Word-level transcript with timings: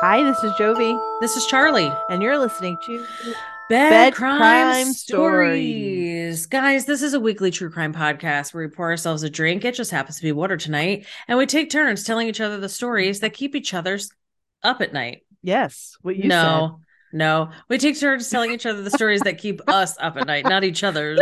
Hi, 0.00 0.22
this 0.22 0.42
is 0.44 0.52
Jovi, 0.52 0.96
This 1.20 1.36
is 1.36 1.46
Charlie. 1.46 1.92
and 2.08 2.22
you're 2.22 2.38
listening 2.38 2.78
to 2.86 2.98
Bed, 3.68 3.90
Bad 3.90 4.14
crime, 4.14 4.38
Crime 4.38 4.92
stories. 4.92 6.46
Guys, 6.46 6.84
this 6.84 7.02
is 7.02 7.14
a 7.14 7.20
weekly 7.20 7.50
true 7.50 7.70
crime 7.70 7.92
podcast 7.92 8.54
where 8.54 8.64
we 8.66 8.70
pour 8.70 8.90
ourselves 8.90 9.22
a 9.24 9.30
drink. 9.30 9.64
It 9.64 9.74
just 9.74 9.90
happens 9.90 10.16
to 10.18 10.22
be 10.22 10.32
water 10.32 10.56
tonight. 10.56 11.06
And 11.26 11.36
we 11.38 11.46
take 11.46 11.70
turns 11.70 12.04
telling 12.04 12.28
each 12.28 12.40
other 12.40 12.58
the 12.58 12.68
stories 12.68 13.20
that 13.20 13.34
keep 13.34 13.54
each 13.56 13.74
other's 13.74 14.10
up 14.62 14.80
at 14.80 14.92
night. 14.92 15.22
yes, 15.42 15.96
what 16.02 16.16
you 16.16 16.28
no, 16.28 16.80
no. 17.12 17.50
We 17.68 17.78
take 17.78 17.98
turns 17.98 18.28
telling 18.30 18.52
each 18.52 18.66
other 18.66 18.82
the 18.82 18.90
stories 18.90 19.20
that 19.22 19.38
keep 19.38 19.60
us 19.68 19.96
up 19.98 20.16
at 20.16 20.26
night, 20.26 20.44
not 20.44 20.64
each 20.64 20.84
other's. 20.84 21.20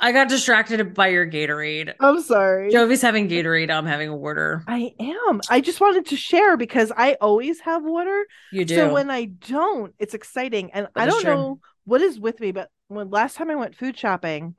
I 0.00 0.12
got 0.12 0.28
distracted 0.28 0.94
by 0.94 1.08
your 1.08 1.26
Gatorade. 1.28 1.94
I'm 2.00 2.20
sorry. 2.22 2.70
Jovi's 2.72 3.02
having 3.02 3.28
Gatorade. 3.28 3.70
I'm 3.70 3.86
having 3.86 4.12
water. 4.12 4.62
I 4.68 4.92
am. 5.00 5.40
I 5.50 5.60
just 5.60 5.80
wanted 5.80 6.06
to 6.06 6.16
share 6.16 6.56
because 6.56 6.92
I 6.96 7.14
always 7.20 7.60
have 7.60 7.82
water. 7.82 8.26
You 8.52 8.64
do. 8.64 8.76
So 8.76 8.92
when 8.94 9.10
I 9.10 9.24
don't, 9.24 9.94
it's 9.98 10.14
exciting. 10.14 10.70
And 10.72 10.86
That 10.94 11.02
I 11.02 11.06
don't 11.06 11.22
true. 11.22 11.34
know 11.34 11.60
what 11.84 12.00
is 12.00 12.20
with 12.20 12.38
me, 12.38 12.52
but 12.52 12.70
when 12.86 13.10
last 13.10 13.36
time 13.36 13.50
I 13.50 13.56
went 13.56 13.74
food 13.76 13.98
shopping, 13.98 14.54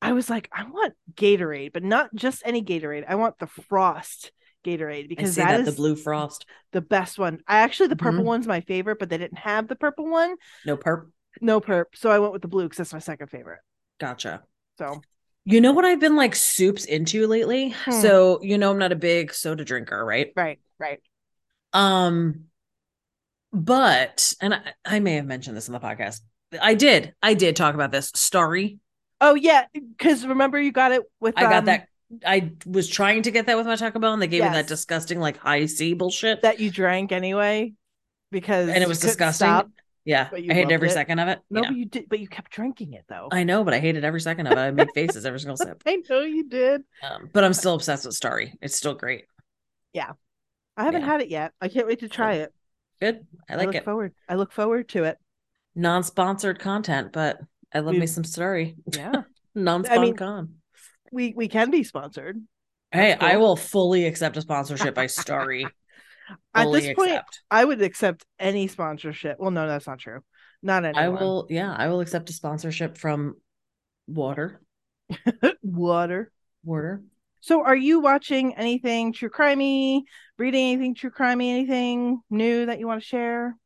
I 0.00 0.12
was 0.12 0.28
like, 0.30 0.48
I 0.52 0.64
want 0.64 0.94
Gatorade, 1.14 1.72
but 1.72 1.84
not 1.84 2.14
just 2.14 2.42
any 2.44 2.62
Gatorade. 2.62 3.04
I 3.06 3.14
want 3.16 3.38
the 3.38 3.46
Frost 3.46 4.32
Gatorade 4.64 5.08
because 5.08 5.36
that 5.36 5.48
that, 5.48 5.60
is 5.60 5.66
the 5.66 5.72
blue 5.72 5.94
frost. 5.96 6.46
the 6.72 6.80
best 6.80 7.18
one. 7.18 7.40
I 7.46 7.58
actually 7.58 7.88
the 7.88 7.96
purple 7.96 8.22
Mhm. 8.22 8.26
one's 8.26 8.46
my 8.46 8.62
favorite, 8.62 8.98
but 8.98 9.10
they 9.10 9.18
didn't 9.18 9.38
have 9.38 9.68
the 9.68 9.76
purple 9.76 10.08
one. 10.08 10.36
No 10.64 10.76
perp. 10.76 11.10
No 11.40 11.60
perp. 11.60 11.86
So 11.94 12.10
I 12.10 12.18
went 12.18 12.32
with 12.32 12.42
the 12.42 12.48
blue 12.48 12.64
because 12.64 12.78
that's 12.78 12.92
my 12.92 12.98
second 12.98 13.28
favorite. 13.28 13.60
Gotcha. 14.02 14.42
So 14.78 15.00
You 15.44 15.60
know 15.60 15.70
what 15.70 15.84
I've 15.84 16.00
been 16.00 16.16
like 16.16 16.34
soups 16.34 16.84
into 16.84 17.28
lately? 17.28 17.70
Hmm. 17.84 17.92
So, 17.92 18.42
you 18.42 18.58
know, 18.58 18.72
I'm 18.72 18.78
not 18.78 18.90
a 18.90 18.96
big 18.96 19.32
soda 19.32 19.64
drinker, 19.64 20.04
right? 20.04 20.32
right, 20.34 20.58
right. 20.80 21.00
Um, 21.72 22.46
but, 23.52 24.34
and 24.40 24.54
I, 24.54 24.60
I 24.84 24.98
may 24.98 25.14
have 25.14 25.24
mentioned 25.26 25.56
this 25.56 25.68
in 25.68 25.72
the 25.72 25.78
podcast. 25.78 26.20
I 26.60 26.74
did. 26.74 27.14
I 27.22 27.34
did 27.34 27.54
talk 27.54 27.76
about 27.76 27.92
this. 27.92 28.10
Starry. 28.14 28.80
Oh 29.20 29.34
yeah, 29.34 29.66
because 29.72 30.26
remember 30.26 30.60
you 30.60 30.72
got 30.72 30.90
it 30.90 31.02
with 31.20 31.34
I 31.36 31.42
got 31.42 31.54
um, 31.58 31.64
that. 31.66 31.86
I 32.26 32.52
was 32.66 32.88
trying 32.88 33.22
to 33.22 33.30
get 33.30 33.46
that 33.46 33.56
with 33.56 33.66
my 33.66 33.76
Taco 33.76 34.00
Bell, 34.00 34.12
and 34.12 34.20
they 34.20 34.26
gave 34.26 34.42
me 34.42 34.48
that 34.48 34.66
disgusting, 34.66 35.20
like 35.20 35.36
Hi-C 35.38 35.94
bullshit. 35.94 36.42
that 36.42 36.58
you 36.58 36.72
drank 36.72 37.12
anyway 37.12 37.72
because 38.32 38.68
and 38.68 38.82
it 38.82 38.88
was 38.88 38.98
disgusting. 38.98 39.46
stop. 39.46 39.70
Yeah. 40.04 40.28
but 40.30 40.42
you 40.42 40.50
I 40.50 40.54
hated 40.54 40.72
every 40.72 40.88
it. 40.88 40.92
second 40.92 41.18
of 41.18 41.28
it. 41.28 41.40
No, 41.50 41.62
Yeah. 41.62 41.68
but 41.68 41.76
you 41.76 41.84
did, 41.86 42.08
but 42.08 42.18
you 42.20 42.28
kept 42.28 42.50
drinking 42.50 42.92
it 42.94 43.04
though. 43.08 43.28
I 43.30 43.44
know, 43.44 43.62
but 43.64 43.72
I 43.74 43.78
hated 43.78 44.04
every 44.04 44.20
second 44.20 44.46
of 44.46 44.52
it. 44.52 44.58
I 44.58 44.70
made 44.70 44.88
faces 44.94 45.24
every 45.26 45.38
single 45.40 45.56
sip. 45.56 45.82
I 45.86 46.02
know 46.10 46.20
you 46.20 46.48
did. 46.48 46.82
Um, 47.02 47.30
but 47.32 47.44
I'm 47.44 47.52
still 47.54 47.74
obsessed 47.74 48.04
with 48.06 48.14
Starry. 48.14 48.54
It's 48.60 48.76
still 48.76 48.94
great. 48.94 49.24
Yeah, 49.92 50.12
I 50.76 50.84
haven't 50.84 51.02
Yeah. 51.02 51.06
had 51.06 51.20
it 51.20 51.28
yet. 51.28 51.52
I 51.60 51.68
can't 51.68 51.86
wait 51.86 52.00
to 52.00 52.08
try 52.08 52.34
it. 52.34 52.52
Good. 53.00 53.26
I 53.48 53.54
I, 53.54 53.56
like 53.56 53.66
look 53.66 53.74
it. 53.76 53.84
forward. 53.84 54.12
I 54.28 54.34
look 54.36 54.52
forward 54.52 54.88
to 54.90 55.04
it. 55.04 55.18
Non-sponsored 55.74 56.58
content, 56.58 57.12
but 57.12 57.40
I 57.74 57.78
love 57.80 57.92
me 57.94 58.00
We've- 58.00 58.06
some 58.06 58.24
Starry. 58.24 58.76
Yeah, 58.92 59.22
Non-spon 59.54 60.00
mean, 60.00 60.16
con. 60.16 60.54
we 61.10 61.32
we 61.36 61.48
can 61.48 61.70
be 61.70 61.82
sponsored. 61.84 62.40
Hey, 62.90 63.10
That's 63.12 63.22
I 63.22 63.36
will 63.38 63.56
fully 63.56 64.04
accept 64.04 64.36
a 64.36 64.42
sponsorship 64.42 64.94
by 64.94 65.06
Starry. 65.06 65.66
At 66.54 66.70
this 66.72 66.94
point. 66.94 67.22
I 67.50 67.64
would 67.64 67.82
accept 67.82 68.24
any 68.38 68.68
sponsorship. 68.68 69.38
Well, 69.38 69.50
no, 69.50 69.66
that's 69.66 69.86
not 69.86 69.98
true. 69.98 70.20
Not 70.62 70.84
anyone. 70.84 71.04
I 71.04 71.08
will. 71.08 71.46
Yeah, 71.50 71.74
I 71.76 71.88
will 71.88 72.00
accept 72.00 72.30
a 72.30 72.32
sponsorship 72.32 72.96
from 72.96 73.36
Water. 74.06 74.60
water. 75.62 76.32
Water. 76.64 77.02
So, 77.40 77.64
are 77.64 77.76
you 77.76 78.00
watching 78.00 78.54
anything 78.54 79.12
true 79.12 79.30
crimey? 79.30 80.02
Reading 80.38 80.72
anything 80.72 80.94
true 80.94 81.10
crimey? 81.10 81.50
Anything 81.50 82.20
new 82.30 82.66
that 82.66 82.78
you 82.78 82.86
want 82.86 83.02
to 83.02 83.06
share? 83.06 83.56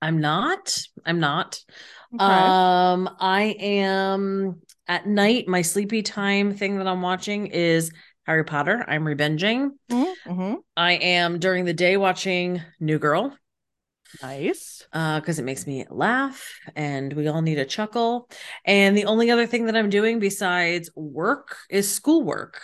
I'm 0.00 0.20
not. 0.20 0.82
I'm 1.06 1.20
not. 1.20 1.60
Okay. 2.14 2.24
Um, 2.24 3.08
I 3.20 3.56
am 3.58 4.60
at 4.88 5.06
night. 5.06 5.48
My 5.48 5.62
sleepy 5.62 6.02
time 6.02 6.54
thing 6.54 6.78
that 6.78 6.88
I'm 6.88 7.02
watching 7.02 7.46
is 7.46 7.92
Harry 8.24 8.44
Potter. 8.44 8.84
I'm 8.86 9.04
rebinging. 9.04 9.70
Mhm, 9.90 10.14
mhm. 10.26 10.56
I 10.76 10.92
am 10.92 11.38
during 11.38 11.64
the 11.64 11.74
day 11.74 11.96
watching 11.96 12.62
New 12.80 12.98
Girl. 12.98 13.36
Nice. 14.22 14.86
uh 14.92 15.20
because 15.20 15.38
it 15.38 15.44
makes 15.44 15.66
me 15.66 15.86
laugh 15.88 16.52
and 16.76 17.14
we 17.14 17.28
all 17.28 17.40
need 17.40 17.58
a 17.58 17.64
chuckle 17.64 18.28
and 18.66 18.94
the 18.94 19.06
only 19.06 19.30
other 19.30 19.46
thing 19.46 19.64
that 19.64 19.74
i'm 19.74 19.88
doing 19.88 20.18
besides 20.18 20.90
work 20.94 21.56
is 21.70 21.90
schoolwork 21.90 22.60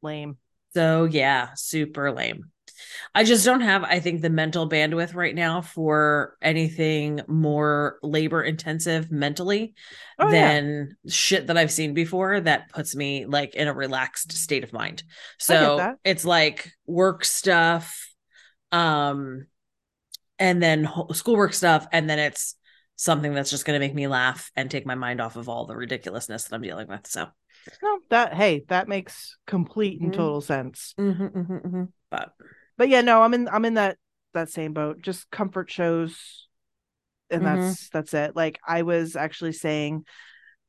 Lame. 0.00 0.36
so 0.74 1.06
yeah 1.06 1.48
super 1.56 2.12
lame 2.12 2.52
i 3.14 3.24
just 3.24 3.44
don't 3.44 3.60
have 3.60 3.84
i 3.84 4.00
think 4.00 4.20
the 4.20 4.30
mental 4.30 4.68
bandwidth 4.68 5.14
right 5.14 5.34
now 5.34 5.60
for 5.60 6.36
anything 6.42 7.20
more 7.26 7.98
labor 8.02 8.42
intensive 8.42 9.10
mentally 9.10 9.74
Oh, 10.18 10.30
yeah. 10.32 10.60
than 10.60 10.96
shit 11.08 11.46
that 11.46 11.56
i've 11.56 11.70
seen 11.72 11.94
before 11.94 12.40
that 12.40 12.68
puts 12.70 12.94
me 12.96 13.26
like 13.26 13.54
in 13.54 13.68
a 13.68 13.74
relaxed 13.74 14.32
state 14.32 14.64
of 14.64 14.72
mind 14.72 15.02
so 15.38 15.94
it's 16.04 16.24
like 16.24 16.72
work 16.86 17.24
stuff 17.24 18.08
um 18.72 19.46
and 20.38 20.62
then 20.62 20.88
schoolwork 21.12 21.52
stuff 21.52 21.86
and 21.92 22.08
then 22.08 22.18
it's 22.18 22.54
something 22.96 23.32
that's 23.32 23.50
just 23.50 23.64
going 23.64 23.80
to 23.80 23.84
make 23.86 23.94
me 23.94 24.08
laugh 24.08 24.50
and 24.56 24.70
take 24.70 24.84
my 24.84 24.96
mind 24.96 25.20
off 25.20 25.36
of 25.36 25.48
all 25.48 25.66
the 25.66 25.76
ridiculousness 25.76 26.44
that 26.44 26.54
i'm 26.54 26.62
dealing 26.62 26.88
with 26.88 27.06
so 27.06 27.28
No, 27.82 28.00
that 28.10 28.34
hey, 28.34 28.64
that 28.68 28.88
makes 28.88 29.36
complete 29.46 30.00
and 30.00 30.12
Mhm. 30.12 30.16
total 30.16 30.40
sense. 30.40 30.94
Mhm, 30.98 31.30
mhm, 31.32 31.62
mhm. 31.62 31.92
but 32.10 32.32
But 32.78 32.88
yeah, 32.88 33.02
no, 33.02 33.20
I'm 33.22 33.34
in 33.34 33.48
I'm 33.48 33.64
in 33.66 33.74
that 33.74 33.98
that 34.32 34.50
same 34.50 34.72
boat. 34.72 35.02
Just 35.02 35.30
comfort 35.30 35.70
shows 35.70 36.46
and 37.30 37.42
Mhm. 37.42 37.44
that's 37.44 37.90
that's 37.90 38.14
it. 38.14 38.34
Like 38.34 38.58
I 38.66 38.82
was 38.82 39.16
actually 39.16 39.52
saying 39.52 40.06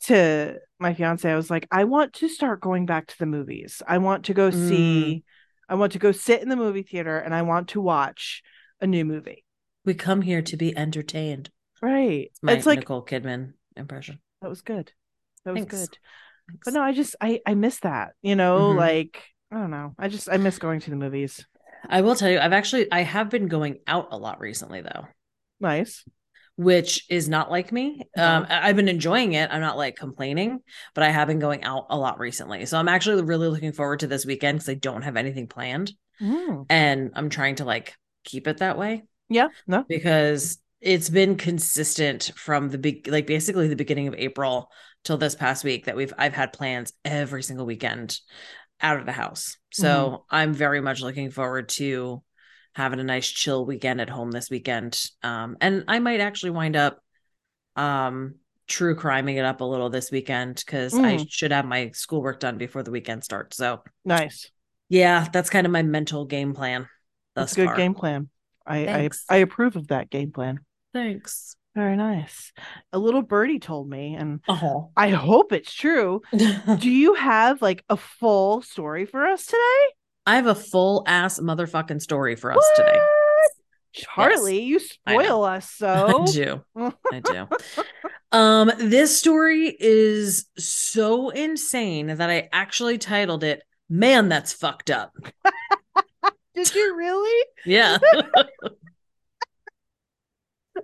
to 0.05 0.59
my 0.79 0.93
fiance, 0.93 1.29
I 1.29 1.35
was 1.35 1.49
like, 1.49 1.67
I 1.71 1.83
want 1.85 2.13
to 2.15 2.27
start 2.29 2.61
going 2.61 2.85
back 2.85 3.07
to 3.07 3.17
the 3.17 3.25
movies. 3.25 3.81
I 3.87 3.97
want 3.99 4.25
to 4.25 4.33
go 4.33 4.49
Mm. 4.49 4.67
see 4.67 5.23
I 5.69 5.75
want 5.75 5.91
to 5.93 5.99
go 5.99 6.11
sit 6.11 6.41
in 6.41 6.49
the 6.49 6.55
movie 6.55 6.81
theater 6.83 7.19
and 7.19 7.33
I 7.33 7.43
want 7.43 7.69
to 7.69 7.81
watch 7.81 8.41
a 8.81 8.87
new 8.87 9.05
movie. 9.05 9.45
we 9.85 9.93
come 9.93 10.21
here 10.23 10.41
to 10.41 10.57
be 10.57 10.75
entertained 10.77 11.51
Right. 11.81 12.31
my 12.41 12.53
it's 12.53 12.65
like 12.65 12.79
nicole 12.79 13.05
kidman 13.05 13.53
impression 13.77 14.19
that 14.41 14.49
was 14.49 14.61
good. 14.61 14.91
That 15.45 15.51
was 15.51 15.61
Thanks. 15.61 15.87
good. 15.87 15.97
But 16.65 16.73
no, 16.73 16.81
I 16.81 16.91
just 16.91 17.15
I 17.21 17.39
I 17.45 17.53
miss 17.53 17.79
that. 17.81 18.13
You 18.21 18.35
know, 18.35 18.57
Mhm. 18.73 18.77
like 18.77 19.23
I 19.51 19.55
don't 19.57 19.71
know. 19.71 19.93
I 19.99 20.07
just 20.07 20.29
I 20.29 20.37
miss 20.37 20.57
going 20.59 20.79
to 20.81 20.89
the 20.89 20.95
movies. 20.95 21.45
I 21.87 22.01
will 22.01 22.15
tell 22.15 22.29
you 22.29 22.39
i've 22.39 22.53
actually 22.53 22.91
i 22.91 23.01
have 23.01 23.29
been 23.29 23.47
going 23.47 23.77
out 23.87 24.07
a 24.11 24.17
lot 24.17 24.39
recently 24.39 24.81
though 24.81 25.05
Nice. 25.61 26.03
which 26.55 27.05
is 27.09 27.27
not 27.29 27.51
like 27.51 27.71
me. 27.71 28.01
Um, 28.17 28.45
I've 28.49 28.75
been 28.77 28.87
enjoying 28.89 29.33
it. 29.33 29.49
I'm 29.51 29.59
not 29.61 29.77
like 29.77 29.95
complaining, 29.97 30.59
but 30.95 31.03
I 31.03 31.09
have 31.09 31.27
been 31.27 31.39
going 31.39 31.63
out 31.65 31.87
a 31.89 31.97
lot 31.97 32.17
recently. 32.19 32.65
So 32.65 32.77
I'm 32.77 32.87
actually 32.87 33.21
really 33.23 33.47
looking 33.49 33.73
forward 33.73 33.99
to 33.99 34.07
this 34.07 34.25
weekend 34.25 34.59
because 34.59 34.69
I 34.69 34.73
don't 34.75 35.01
have 35.03 35.17
anything 35.17 35.47
planned, 35.47 35.91
Mm. 36.21 36.65
and 36.69 37.11
I'm 37.15 37.29
trying 37.29 37.55
to 37.55 37.65
like 37.65 37.93
keep 38.25 38.47
it 38.47 38.57
that 38.57 38.77
way 38.77 39.03
Yeah. 39.29 39.47
No. 39.67 39.83
because 39.87 40.57
it's 40.81 41.09
been 41.09 41.35
consistent 41.37 42.31
from 42.35 42.69
the 42.69 42.77
big, 42.77 43.07
like 43.07 43.27
basically 43.27 43.67
the 43.67 43.75
beginning 43.75 44.07
of 44.07 44.15
April 44.15 44.69
till 45.03 45.17
this 45.17 45.35
past 45.35 45.63
week 45.65 45.85
that 45.85 45.95
we've 45.97 46.13
I've 46.17 46.33
had 46.33 46.51
plans 46.53 46.91
every 47.05 47.43
single 47.43 47.65
weekend 47.65 48.17
out 48.81 48.99
of 48.99 49.05
the 49.05 49.11
house. 49.11 49.57
So 49.71 50.25
I'm 50.29 50.53
very 50.53 50.81
much 50.81 51.01
looking 51.01 51.31
forward 51.31 51.69
to 51.69 52.23
having 52.73 52.99
a 52.99 53.03
nice 53.03 53.27
chill 53.27 53.65
weekend 53.65 54.01
at 54.01 54.09
home 54.09 54.31
this 54.31 54.49
weekend. 54.49 55.01
Um, 55.23 55.57
and 55.61 55.83
I 55.87 55.99
might 55.99 56.19
actually 56.19 56.51
wind 56.51 56.75
up 56.75 56.99
um 57.75 58.35
true 58.67 58.95
criming 58.95 59.37
it 59.37 59.45
up 59.45 59.61
a 59.61 59.65
little 59.65 59.89
this 59.89 60.11
weekend 60.11 60.61
because 60.63 60.93
I 60.93 61.15
Mm. 61.15 61.27
should 61.29 61.51
have 61.51 61.65
my 61.65 61.91
schoolwork 61.93 62.39
done 62.39 62.57
before 62.57 62.83
the 62.83 62.91
weekend 62.91 63.23
starts. 63.23 63.57
So 63.57 63.83
Nice. 64.05 64.51
yeah, 64.89 65.27
that's 65.31 65.49
kind 65.49 65.65
of 65.65 65.71
my 65.71 65.81
mental 65.81 66.25
game 66.25 66.53
plan. 66.53 66.87
That's 67.35 67.53
a 67.53 67.55
good 67.55 67.67
far. 67.67 67.77
game 67.77 67.95
plan. 67.95 68.29
I, 68.65 68.87
I 68.87 69.09
I 69.29 69.37
approve 69.37 69.75
of 69.75 69.87
that 69.87 70.09
game 70.09 70.31
plan. 70.31 70.59
Thanks. 70.93 71.55
Very 71.75 71.95
nice. 71.95 72.51
A 72.91 72.99
little 72.99 73.21
birdie 73.21 73.59
told 73.59 73.89
me, 73.89 74.15
and 74.15 74.41
Oh. 74.47 74.91
I 74.97 75.09
hope 75.09 75.51
it's 75.53 75.73
true. 75.73 76.21
Do 76.35 76.89
you 76.89 77.13
have 77.13 77.61
like 77.61 77.83
a 77.89 77.95
full 77.97 78.61
story 78.61 79.05
for 79.05 79.25
us 79.25 79.45
today? 79.45 79.85
I 80.25 80.35
have 80.35 80.47
a 80.47 80.55
full 80.55 81.03
ass 81.07 81.39
motherfucking 81.39 82.01
story 82.01 82.35
for 82.35 82.51
us 82.51 82.65
today. 82.75 82.91
What? 82.97 83.51
Charlie, 83.93 84.61
you 84.61 84.79
spoil 84.79 85.43
us 85.43 85.69
so. 85.75 86.23
I 86.23 86.31
do. 86.31 86.61
I 87.11 87.19
do. 87.19 87.47
Um, 88.31 88.71
this 88.77 89.17
story 89.17 89.75
is 89.79 90.45
so 90.55 91.29
insane 91.31 92.05
that 92.15 92.29
I 92.29 92.47
actually 92.51 92.99
titled 92.99 93.43
it 93.43 93.63
Man, 93.89 94.29
that's 94.29 94.53
fucked 94.53 94.91
up. 94.91 95.13
Did 96.53 96.75
you 96.75 96.95
really? 96.95 97.45
Yeah. 97.65 97.97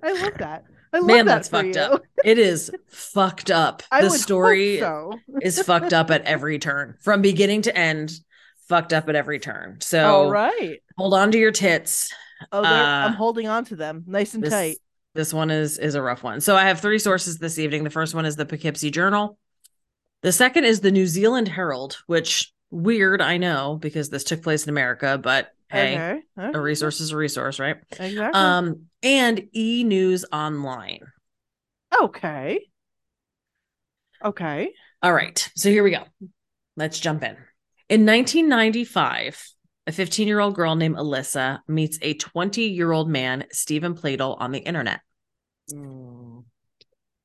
I 0.02 0.12
love 0.12 0.34
that. 0.40 0.64
Man, 1.02 1.26
that 1.26 1.36
that's 1.36 1.50
fucked 1.50 1.76
you. 1.76 1.82
up. 1.82 2.04
It 2.24 2.38
is 2.38 2.72
fucked 2.88 3.52
up. 3.52 3.84
I 3.92 4.02
the 4.02 4.10
story 4.10 4.80
so. 4.80 5.20
is 5.42 5.62
fucked 5.62 5.94
up 5.94 6.12
at 6.12 6.24
every 6.24 6.60
turn. 6.60 6.96
From 7.02 7.22
beginning 7.22 7.64
to 7.64 7.78
end, 7.78 8.12
fucked 8.68 8.94
up 8.94 9.10
at 9.10 9.16
every 9.16 9.40
turn. 9.40 9.80
So 9.82 10.06
All 10.06 10.30
right. 10.32 10.80
hold 10.98 11.14
on 11.14 11.32
to 11.32 11.38
your 11.38 11.52
tits 11.52 12.14
Oh, 12.52 12.64
Uh, 12.64 12.68
I'm 12.68 13.14
holding 13.14 13.48
on 13.48 13.66
to 13.66 13.76
them 13.76 14.04
nice 14.08 14.34
and 14.34 14.44
this, 14.44 14.52
tight. 14.54 14.78
This 15.14 15.34
one 15.34 15.50
is 15.50 15.78
is 15.78 15.96
a 15.96 16.02
rough 16.02 16.24
one. 16.24 16.42
So 16.42 16.56
I 16.56 16.64
have 16.66 16.80
three 16.82 17.00
sources 17.00 17.38
this 17.38 17.58
evening. 17.58 17.84
The 17.84 17.90
first 17.90 18.14
one 18.14 18.26
is 18.26 18.36
the 18.36 18.46
Poughkeepsie 18.46 18.92
Journal. 18.92 19.38
The 20.22 20.32
second 20.32 20.66
is 20.66 20.82
the 20.82 20.92
New 20.92 21.08
Zealand 21.08 21.48
Herald, 21.48 21.98
which 22.08 22.52
weird, 22.72 23.22
I 23.22 23.38
know, 23.38 23.78
because 23.80 24.10
this 24.10 24.24
took 24.24 24.42
place 24.42 24.64
in 24.64 24.70
America, 24.70 25.18
but 25.22 25.54
hey, 25.76 26.22
okay. 26.38 26.58
a 26.58 26.62
resource 26.62 27.02
is 27.02 27.12
a 27.12 27.18
resource, 27.18 27.60
right? 27.60 27.78
Exactly. 27.92 28.40
Um, 28.40 28.86
and 29.04 29.48
E 29.54 29.84
News 29.84 30.26
Online. 30.32 31.02
okay. 32.02 32.60
Okay. 34.24 34.72
All 35.04 35.14
right. 35.14 35.52
So 35.56 35.70
here 35.70 35.84
we 35.84 35.92
go. 35.92 36.04
Let's 36.78 37.00
jump 37.00 37.24
in. 37.24 37.38
In 37.90 38.06
1995, 38.06 39.56
a 39.88 39.92
15 39.92 40.28
year 40.28 40.40
old 40.40 40.56
girl 40.56 40.76
named 40.76 40.96
Alyssa 40.96 41.60
meets 41.68 42.00
a 42.02 42.16
20 42.16 42.64
year 42.64 42.92
old 42.92 43.10
man, 43.10 43.46
Steven 43.52 43.94
Pladl, 43.94 44.36
on 44.40 44.52
the 44.52 44.60
internet. 44.60 45.02
Mm. 45.72 46.44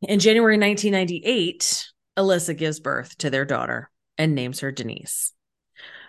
In 0.02 0.18
January 0.18 0.58
1998, 0.58 1.86
Alyssa 2.18 2.56
gives 2.56 2.80
birth 2.80 3.16
to 3.18 3.30
their 3.30 3.44
daughter 3.44 3.90
and 4.18 4.34
names 4.34 4.60
her 4.60 4.72
Denise. 4.72 5.32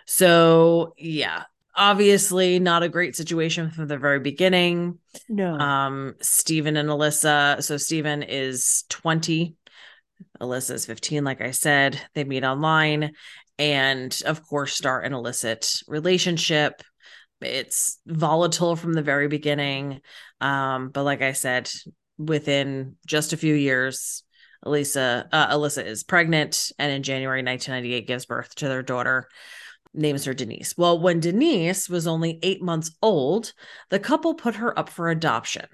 So, 0.06 0.94
yeah, 0.98 1.44
obviously 1.76 2.60
not 2.60 2.84
a 2.84 2.90
great 2.90 3.16
situation 3.16 3.72
from 3.72 3.88
the 3.88 3.98
very 3.98 4.20
beginning. 4.20 5.00
No. 5.30 5.58
Um, 5.58 6.16
Steven 6.22 6.78
and 6.78 6.90
Alyssa. 6.90 7.64
So, 7.64 7.78
Steven 7.78 8.24
is 8.24 8.84
20, 8.90 9.56
Alyssa 10.42 10.72
is 10.72 10.86
15, 10.86 11.24
like 11.24 11.42
I 11.42 11.52
said. 11.52 12.02
They 12.14 12.24
meet 12.24 12.44
online 12.44 13.14
and, 13.58 14.18
of 14.26 14.46
course, 14.48 14.74
start 14.74 15.06
an 15.06 15.14
illicit 15.14 15.70
relationship. 15.88 16.82
It's 17.42 18.00
volatile 18.06 18.76
from 18.76 18.94
the 18.94 19.02
very 19.02 19.28
beginning. 19.28 20.02
Um, 20.40 20.90
but 20.90 21.04
like 21.04 21.22
I 21.22 21.34
said, 21.34 21.70
within 22.18 22.98
just 23.06 23.34
a 23.34 23.38
few 23.38 23.54
years, 23.54 24.24
Alyssa, 24.66 25.28
uh, 25.32 25.56
Alyssa 25.56 25.84
is 25.84 26.04
pregnant 26.04 26.72
and 26.78 26.92
in 26.92 27.04
January 27.04 27.44
1998 27.44 28.08
gives 28.08 28.26
birth 28.26 28.54
to 28.56 28.68
their 28.68 28.84
daughter, 28.84 29.28
names 29.94 30.26
her 30.26 30.34
Denise. 30.34 30.76
Well, 30.78 31.00
when 31.00 31.20
Denise 31.20 31.90
was 31.90 32.08
only 32.08 32.40
eight 32.44 32.62
months 32.62 32.92
old, 33.02 33.54
the 33.90 34.00
couple 34.00 34.34
put 34.34 34.56
her 34.56 34.78
up 34.78 34.90
for 34.90 35.10
adoption. 35.10 35.66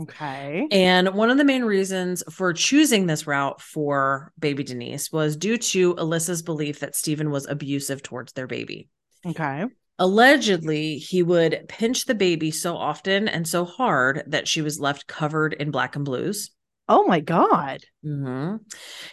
okay. 0.00 0.66
And 0.70 1.14
one 1.14 1.30
of 1.30 1.38
the 1.38 1.44
main 1.44 1.62
reasons 1.64 2.24
for 2.32 2.52
choosing 2.52 3.06
this 3.06 3.26
route 3.26 3.60
for 3.60 4.32
baby 4.38 4.64
Denise 4.64 5.12
was 5.12 5.36
due 5.36 5.58
to 5.58 5.94
Alyssa's 5.94 6.42
belief 6.42 6.80
that 6.80 6.96
Steven 6.96 7.30
was 7.30 7.46
abusive 7.46 8.02
towards 8.02 8.32
their 8.32 8.46
baby. 8.46 8.88
Okay. 9.24 9.64
Allegedly, 9.98 10.96
he 10.98 11.22
would 11.22 11.66
pinch 11.68 12.06
the 12.06 12.14
baby 12.14 12.50
so 12.50 12.76
often 12.76 13.28
and 13.28 13.46
so 13.46 13.64
hard 13.64 14.24
that 14.26 14.48
she 14.48 14.60
was 14.60 14.80
left 14.80 15.06
covered 15.06 15.52
in 15.52 15.70
black 15.70 15.94
and 15.94 16.04
blues. 16.04 16.50
Oh 16.88 17.06
my 17.06 17.20
God. 17.20 17.78
Mhm. 18.04 18.58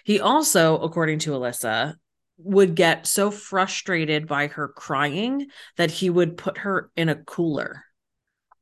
He 0.03 0.19
also, 0.19 0.79
according 0.79 1.19
to 1.19 1.31
Alyssa, 1.31 1.93
would 2.41 2.73
get 2.75 3.05
so 3.05 3.29
frustrated 3.31 4.27
by 4.27 4.47
her 4.47 4.67
crying 4.69 5.47
that 5.77 5.91
he 5.91 6.09
would 6.09 6.37
put 6.37 6.59
her 6.59 6.89
in 6.95 7.09
a 7.09 7.15
cooler. 7.15 7.83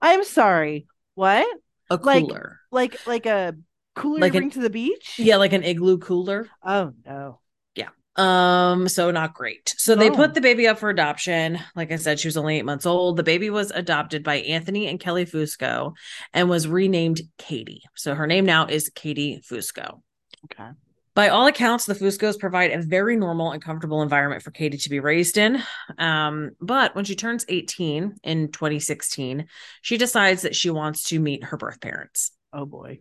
I'm 0.01 0.23
sorry. 0.23 0.87
What? 1.15 1.47
A 1.89 1.97
cooler. 1.97 2.59
Like 2.71 3.05
like 3.07 3.25
a 3.25 3.55
cooler 3.95 4.19
Like 4.19 4.33
you 4.33 4.37
an- 4.37 4.43
bring 4.43 4.51
to 4.51 4.59
the 4.61 4.69
beach? 4.69 5.15
yeah, 5.17 5.37
like 5.37 5.53
an 5.53 5.63
igloo 5.63 5.97
cooler. 5.99 6.47
Oh 6.63 6.93
no. 7.05 7.39
Yeah. 7.75 7.89
Um, 8.15 8.87
so 8.87 9.11
not 9.11 9.33
great. 9.35 9.73
So 9.77 9.95
they 9.95 10.09
put 10.09 10.33
the 10.33 10.41
baby 10.41 10.67
up 10.67 10.79
for 10.79 10.89
adoption. 10.89 11.59
Like 11.75 11.91
I 11.91 11.95
said, 11.97 12.19
she 12.19 12.27
was 12.27 12.35
only 12.37 12.57
eight 12.57 12.65
months 12.65 12.85
old. 12.85 13.15
The 13.17 13.23
baby 13.23 13.49
was 13.49 13.71
adopted 13.71 14.23
by 14.23 14.37
Anthony 14.37 14.87
and 14.87 14.99
Kelly 14.99 15.25
Fusco 15.25 15.93
and 16.33 16.49
was 16.49 16.67
renamed 16.67 17.21
Katie. 17.37 17.83
So 17.95 18.15
her 18.15 18.25
name 18.27 18.45
now 18.45 18.65
is 18.65 18.89
Katie 18.93 19.41
Fusco. 19.47 20.01
Okay. 20.45 20.69
By 21.17 21.29
all 21.29 21.47
accounts, 21.47 21.85
the 21.87 21.95
Fuscos 21.95 22.37
provide 22.37 22.69
a 22.69 22.79
very 22.79 23.15
normal 23.15 23.51
and 23.51 23.59
comfortable 23.59 24.03
environment 24.03 24.43
for 24.43 24.51
Katie 24.51 24.77
to 24.77 24.89
be 24.91 24.99
raised 24.99 25.39
in. 25.39 25.63
Um, 25.97 26.51
but 26.61 26.93
when 26.93 27.05
she 27.05 27.15
turns 27.15 27.43
18 27.49 28.17
in 28.23 28.51
2016, 28.51 29.47
she 29.81 29.97
decides 29.97 30.43
that 30.43 30.55
she 30.55 30.69
wants 30.69 31.05
to 31.05 31.19
meet 31.19 31.45
her 31.45 31.57
birth 31.57 31.81
parents. 31.81 32.33
Oh 32.53 32.67
boy. 32.67 32.99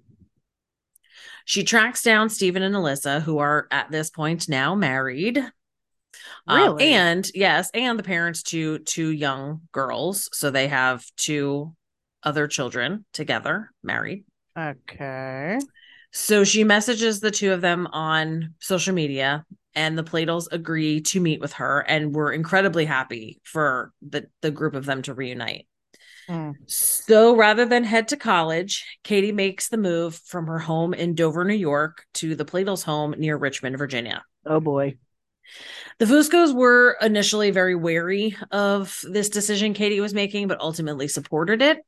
She 1.45 1.63
tracks 1.63 2.03
down 2.03 2.31
Steven 2.31 2.63
and 2.63 2.75
Alyssa, 2.75 3.21
who 3.21 3.37
are 3.37 3.69
at 3.71 3.91
this 3.91 4.09
point 4.09 4.49
now 4.49 4.75
married. 4.75 5.37
Um, 6.47 6.59
Really? 6.59 6.95
and 6.95 7.31
yes, 7.35 7.71
and 7.75 7.99
the 7.99 8.03
parents 8.03 8.45
to 8.45 8.79
two 8.79 9.11
young 9.11 9.61
girls. 9.73 10.31
So 10.33 10.51
they 10.51 10.69
have 10.69 11.05
two 11.19 11.77
other 12.23 12.49
children 12.49 13.05
together, 13.13 13.73
married. 13.83 14.25
Okay. 14.59 15.59
So 16.19 16.45
she 16.45 16.65
messages 16.65 17.21
the 17.21 17.31
two 17.31 17.53
of 17.53 17.61
them 17.61 17.87
on 17.89 18.55
social 18.59 18.95
media, 18.95 19.45
and 19.75 19.99
the 19.99 20.03
Pladls 20.03 20.49
agree 20.51 21.03
to 21.03 21.21
meet 21.21 21.43
with 21.43 21.53
her, 21.53 21.81
and 21.81 22.15
we're 22.15 22.33
incredibly 22.33 22.87
happy 22.87 23.39
for 23.45 23.93
the 24.01 24.27
the 24.41 24.51
group 24.51 24.75
of 24.75 24.87
them 24.87 25.03
to 25.03 25.13
reunite. 25.13 25.67
Mm. 26.27 26.55
So 26.65 27.37
rather 27.37 27.67
than 27.67 27.85
head 27.85 28.09
to 28.09 28.17
college, 28.17 28.83
Katie 29.05 29.31
makes 29.31 29.69
the 29.69 29.77
move 29.77 30.15
from 30.15 30.47
her 30.47 30.59
home 30.59 30.95
in 30.95 31.15
Dover, 31.15 31.45
New 31.45 31.55
York, 31.55 32.07
to 32.15 32.35
the 32.35 32.47
Pladls' 32.47 32.83
home 32.83 33.15
near 33.19 33.37
Richmond, 33.37 33.77
Virginia. 33.77 34.25
Oh 34.47 34.59
boy. 34.59 34.97
The 35.99 36.07
Fuscos 36.07 36.55
were 36.55 36.97
initially 37.03 37.51
very 37.51 37.75
wary 37.75 38.35
of 38.51 38.99
this 39.05 39.29
decision 39.29 39.75
Katie 39.75 40.01
was 40.01 40.15
making, 40.15 40.49
but 40.49 40.63
ultimately 40.63 41.09
supported 41.09 41.61
it. 41.61 41.79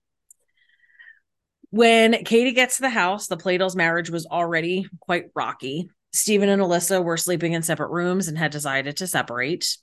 When 1.71 2.25
Katie 2.25 2.53
gets 2.53 2.77
to 2.77 2.83
the 2.83 2.91
house, 2.91 3.27
the 3.27 3.37
Pladls' 3.37 3.77
marriage 3.77 4.11
was 4.11 4.27
already 4.27 4.87
quite 5.01 5.27
rocky. 5.35 5.91
Steven 6.13 6.49
and 6.49 6.63
Alyssa 6.63 7.03
were 7.03 7.17
sleeping 7.17 7.53
in 7.53 7.63
separate 7.63 7.91
rooms 7.91 8.29
and 8.29 8.39
had 8.39 8.51
decided 8.51 8.97
to 8.97 9.07
separate. 9.07 9.77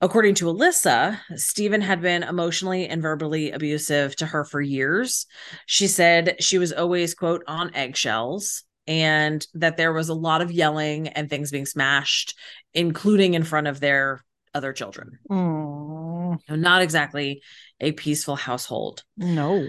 According 0.00 0.36
to 0.36 0.46
Alyssa, 0.46 1.18
Steven 1.34 1.80
had 1.80 2.00
been 2.00 2.22
emotionally 2.22 2.86
and 2.86 3.02
verbally 3.02 3.50
abusive 3.50 4.14
to 4.16 4.26
her 4.26 4.44
for 4.44 4.60
years. 4.60 5.26
She 5.66 5.88
said 5.88 6.36
she 6.38 6.58
was 6.58 6.72
always, 6.72 7.14
quote, 7.14 7.42
on 7.46 7.74
eggshells 7.74 8.62
and 8.86 9.46
that 9.54 9.76
there 9.76 9.92
was 9.92 10.08
a 10.08 10.14
lot 10.14 10.40
of 10.40 10.50
yelling 10.50 11.08
and 11.08 11.28
things 11.28 11.50
being 11.50 11.66
smashed, 11.66 12.34
including 12.72 13.34
in 13.34 13.44
front 13.44 13.66
of 13.66 13.80
their 13.80 14.24
other 14.54 14.72
children. 14.72 15.18
Mm. 15.30 16.38
Not 16.48 16.82
exactly 16.82 17.42
a 17.80 17.92
peaceful 17.92 18.36
household. 18.36 19.02
No. 19.16 19.66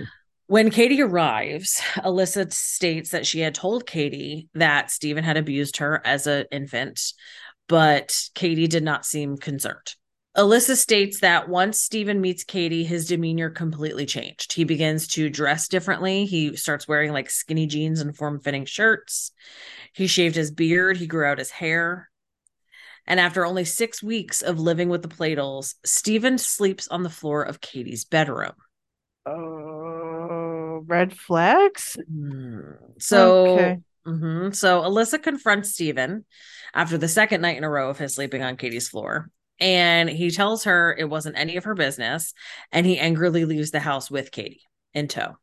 When 0.50 0.72
Katie 0.72 1.04
arrives, 1.04 1.80
Alyssa 1.98 2.52
states 2.52 3.12
that 3.12 3.28
she 3.28 3.40
had 3.42 3.54
told 3.54 3.86
Katie 3.86 4.50
that 4.56 4.90
Steven 4.90 5.24
had 5.24 5.38
abused 5.38 5.78
her 5.78 6.02
as 6.04 6.26
an 6.26 6.48
infant, 6.52 7.14
but 7.68 8.18
Katie 8.34 8.66
did 8.66 8.82
not 8.82 9.06
seem 9.06 9.38
concerned. 9.38 9.94
Alyssa 10.36 10.76
states 10.76 11.20
that 11.20 11.50
once 11.50 11.80
Steven 11.80 12.20
meets 12.20 12.44
Katie, 12.44 12.84
his 12.84 13.06
demeanor 13.06 13.52
completely 13.52 14.08
changed. 14.08 14.54
He 14.54 14.64
begins 14.64 15.08
to 15.10 15.30
dress 15.30 15.68
differently. 15.68 16.26
He 16.26 16.56
starts 16.56 16.88
wearing 16.88 17.14
like 17.14 17.30
skinny 17.30 17.68
jeans 17.68 18.02
and 18.02 18.18
form 18.18 18.40
fitting 18.40 18.66
shirts. 18.66 19.32
He 19.94 20.08
shaved 20.08 20.36
his 20.36 20.50
beard. 20.50 20.98
He 20.98 21.06
grew 21.06 21.26
out 21.26 21.38
his 21.38 21.52
hair. 21.52 22.10
And 23.06 23.20
after 23.20 23.46
only 23.46 23.66
six 23.66 24.02
weeks 24.02 24.42
of 24.42 24.60
living 24.60 24.90
with 24.90 25.04
the 25.04 25.10
Pladls, 25.10 25.76
Steven 25.86 26.40
sleeps 26.40 26.88
on 26.88 27.04
the 27.04 27.10
floor 27.12 27.44
of 27.44 27.62
Katie's 27.62 28.04
bedroom. 28.04 28.54
Red 30.90 31.14
flags. 31.18 31.98
Hmm. 32.12 32.72
So, 32.98 33.46
Okay. 33.54 33.78
mhm. 34.08 34.56
so 34.56 34.82
Alyssa 34.82 35.22
confronts 35.22 35.72
Steven 35.74 36.26
after 36.74 36.98
the 36.98 37.08
second 37.08 37.42
night 37.42 37.58
in 37.58 37.64
a 37.64 37.70
row 37.70 37.90
of 37.90 37.98
his 38.00 38.16
sleeping 38.16 38.42
on 38.42 38.58
Katie's 38.58 38.90
floor. 38.90 39.30
And 39.60 40.10
he 40.10 40.32
tells 40.32 40.64
her 40.64 40.96
it 40.98 41.10
wasn't 41.10 41.38
any 41.38 41.58
of 41.58 41.66
her 41.66 41.76
business. 41.76 42.34
And 42.72 42.86
he 42.86 42.98
angrily 42.98 43.46
leaves 43.46 43.72
the 43.72 43.80
house 43.80 44.10
with 44.10 44.32
Katie 44.32 44.62
in 44.94 45.08
tow. 45.08 45.38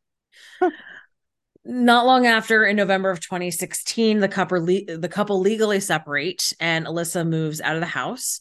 Not 1.63 2.05
long 2.05 2.25
after, 2.25 2.63
in 2.63 2.77
November 2.77 3.09
of 3.09 3.19
2016, 3.19 4.19
the 4.19 4.29
couple, 4.29 4.59
le- 4.65 4.97
the 4.97 5.09
couple 5.09 5.39
legally 5.41 5.81
separate 5.81 6.53
and 6.61 6.85
Alyssa 6.85 7.27
moves 7.27 7.59
out 7.59 7.75
of 7.75 7.81
the 7.81 7.85
house. 7.87 8.39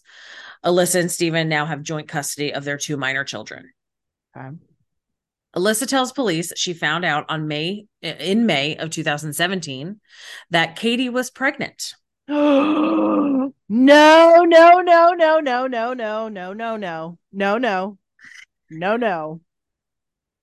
Alyssa 0.65 1.01
and 1.01 1.11
Steven 1.11 1.49
now 1.49 1.67
have 1.67 1.83
joint 1.83 2.09
custody 2.09 2.55
of 2.55 2.65
their 2.65 2.79
two 2.79 2.97
minor 2.97 3.25
children. 3.25 3.73
Okay. 4.37 4.57
Alyssa 5.57 5.87
tells 5.87 6.13
police 6.13 6.53
she 6.57 6.75
found 6.75 7.05
out 7.05 7.25
on 7.31 7.49
May 7.49 7.87
in 8.03 8.45
May 8.45 8.77
of 8.77 8.91
2017 8.91 10.01
that 10.51 10.77
Katie 10.77 11.09
was 11.09 11.31
pregnant. 11.31 11.95
no, 12.29 13.53
no, 13.69 14.43
no, 14.45 14.81
no, 14.81 15.13
no, 15.15 15.39
no, 15.41 15.67
no, 15.67 15.89
no, 15.95 16.29
no, 16.29 16.53
no, 16.53 16.75
no, 16.75 17.17
no, 17.33 17.59
no, 17.59 18.17
no, 18.71 18.97
no, 18.97 19.41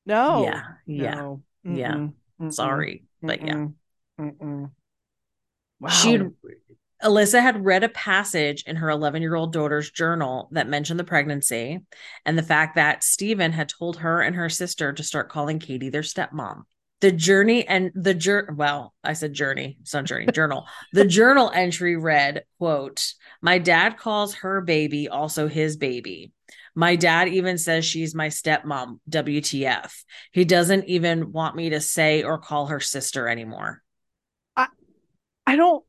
no. 0.05 0.43
yeah, 0.43 0.63
yeah. 0.87 1.15
No. 1.15 1.43
yeah. 1.63 1.91
Mm-mm, 1.91 2.13
mm-mm, 2.41 2.53
Sorry, 2.53 3.03
but 3.21 3.45
yeah. 3.45 3.67
mm-mm. 4.19 4.71
Wow. 5.79 5.89
She'd 5.89 6.31
Alyssa 7.03 7.41
had 7.41 7.65
read 7.65 7.83
a 7.83 7.89
passage 7.89 8.63
in 8.65 8.77
her 8.77 8.89
11 8.89 9.21
year 9.21 9.35
old 9.35 9.51
daughter's 9.51 9.91
journal 9.91 10.47
that 10.51 10.69
mentioned 10.69 10.99
the 10.99 11.03
pregnancy 11.03 11.79
and 12.25 12.37
the 12.37 12.43
fact 12.43 12.75
that 12.75 13.03
Steven 13.03 13.51
had 13.51 13.69
told 13.69 13.97
her 13.97 14.21
and 14.21 14.35
her 14.35 14.49
sister 14.49 14.93
to 14.93 15.03
start 15.03 15.29
calling 15.29 15.59
Katie 15.59 15.89
their 15.89 16.01
stepmom. 16.01 16.63
The 17.01 17.11
journey 17.11 17.67
and 17.67 17.91
the 17.95 18.13
journey, 18.13 18.53
well, 18.55 18.93
I 19.03 19.11
said 19.11 19.33
journey, 19.33 19.77
it's 19.81 19.93
not 19.93 20.05
journey, 20.05 20.27
journal. 20.27 20.65
The 20.93 21.03
journal 21.03 21.51
entry 21.53 21.97
read, 21.97 22.45
quote, 22.57 23.13
My 23.41 23.57
dad 23.57 23.97
calls 23.97 24.35
her 24.35 24.61
baby 24.61 25.09
also 25.09 25.49
his 25.49 25.75
baby. 25.75 26.31
My 26.75 26.95
dad 26.95 27.27
even 27.27 27.57
says 27.57 27.85
she's 27.85 28.15
my 28.15 28.29
stepmom, 28.29 28.99
WTF. 29.09 30.03
He 30.31 30.45
doesn't 30.45 30.85
even 30.85 31.33
want 31.33 31.57
me 31.57 31.71
to 31.71 31.81
say 31.81 32.23
or 32.23 32.37
call 32.37 32.67
her 32.67 32.79
sister 32.79 33.27
anymore. 33.27 33.83
I 34.55 34.67
I 35.45 35.57
don't. 35.57 35.83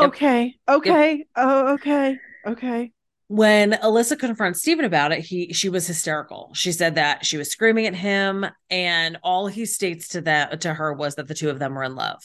Yep. 0.00 0.08
okay. 0.08 0.54
Okay. 0.68 1.24
Oh, 1.36 1.74
okay. 1.74 2.16
Okay. 2.46 2.92
when 3.28 3.72
Alyssa 3.72 4.18
confronts 4.18 4.60
Steven 4.60 4.84
about 4.84 5.12
it, 5.12 5.20
he 5.20 5.52
she 5.52 5.68
was 5.68 5.86
hysterical. 5.86 6.50
She 6.54 6.72
said 6.72 6.94
that 6.96 7.24
she 7.24 7.36
was 7.36 7.50
screaming 7.50 7.86
at 7.86 7.94
him, 7.94 8.46
and 8.70 9.18
all 9.22 9.46
he 9.46 9.66
states 9.66 10.08
to 10.08 10.20
that 10.22 10.62
to 10.62 10.74
her 10.74 10.92
was 10.92 11.14
that 11.16 11.28
the 11.28 11.34
two 11.34 11.50
of 11.50 11.58
them 11.58 11.74
were 11.74 11.84
in 11.84 11.94
love. 11.94 12.22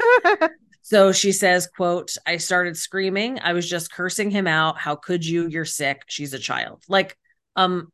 So 0.84 1.12
she 1.12 1.30
says, 1.30 1.68
quote, 1.68 2.16
I 2.26 2.38
started 2.38 2.76
screaming. 2.76 3.38
I 3.40 3.52
was 3.52 3.68
just 3.70 3.92
cursing 3.92 4.32
him 4.32 4.48
out. 4.48 4.78
How 4.78 4.96
could 4.96 5.24
you? 5.24 5.46
You're 5.46 5.64
sick. 5.64 6.02
She's 6.08 6.34
a 6.34 6.40
child. 6.40 6.82
Like, 6.88 7.16
um, 7.54 7.92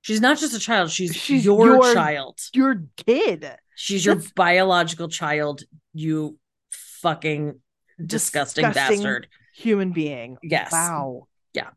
she's 0.00 0.22
not 0.22 0.38
just 0.38 0.54
a 0.54 0.58
child, 0.58 0.90
she's, 0.90 1.14
She's 1.14 1.44
your, 1.44 1.66
your- 1.66 1.94
child. 1.94 2.38
Your 2.54 2.82
kid. 2.96 3.46
She's 3.76 4.04
your 4.06 4.20
biological 4.34 5.08
child, 5.08 5.62
you 5.92 6.38
fucking 6.70 7.60
disgusting, 8.06 8.64
Disgusting. 8.64 8.98
bastard. 8.98 9.28
Human 9.54 9.92
being. 9.92 10.38
Yes. 10.42 10.72
Wow. 10.72 11.26
Yeah. 11.52 11.70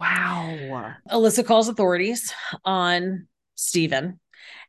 Wow. 0.00 0.94
Alyssa 1.10 1.46
calls 1.46 1.68
authorities 1.68 2.32
on 2.64 3.28
Steven. 3.54 4.18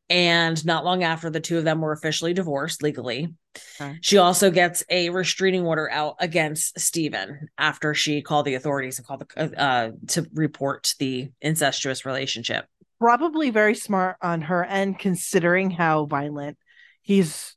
And 0.10 0.63
not 0.65 0.86
long 0.86 1.03
after, 1.03 1.29
the 1.29 1.39
two 1.39 1.57
of 1.57 1.63
them 1.63 1.81
were 1.81 1.93
officially 1.93 2.33
divorced 2.33 2.83
legally. 2.83 3.33
Okay. 3.79 3.98
She 4.01 4.17
also 4.17 4.51
gets 4.51 4.83
a 4.89 5.10
restraining 5.10 5.65
order 5.65 5.89
out 5.89 6.17
against 6.19 6.79
Steven 6.79 7.48
after 7.57 7.93
she 7.93 8.22
called 8.22 8.45
the 8.45 8.55
authorities 8.55 8.98
and 9.00 9.07
called 9.07 9.24
the 9.27 9.60
uh, 9.60 9.91
to 10.10 10.27
report 10.33 10.93
the 11.00 11.31
incestuous 11.41 12.05
relationship. 12.05 12.65
Probably 13.00 13.50
very 13.50 13.75
smart 13.75 14.17
on 14.22 14.41
her 14.41 14.63
end, 14.63 15.00
considering 15.00 15.72
how 15.72 16.05
violent 16.05 16.57
he's. 17.01 17.55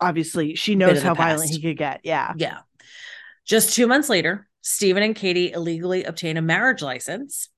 Obviously, 0.00 0.54
she 0.54 0.74
knows 0.74 1.02
how 1.02 1.14
violent 1.14 1.50
he 1.50 1.60
could 1.60 1.76
get. 1.76 2.00
Yeah. 2.04 2.32
Yeah. 2.36 2.58
Just 3.44 3.74
two 3.74 3.86
months 3.86 4.08
later, 4.08 4.48
Steven 4.60 5.02
and 5.02 5.16
Katie 5.16 5.52
illegally 5.52 6.04
obtain 6.04 6.36
a 6.36 6.42
marriage 6.42 6.82
license. 6.82 7.48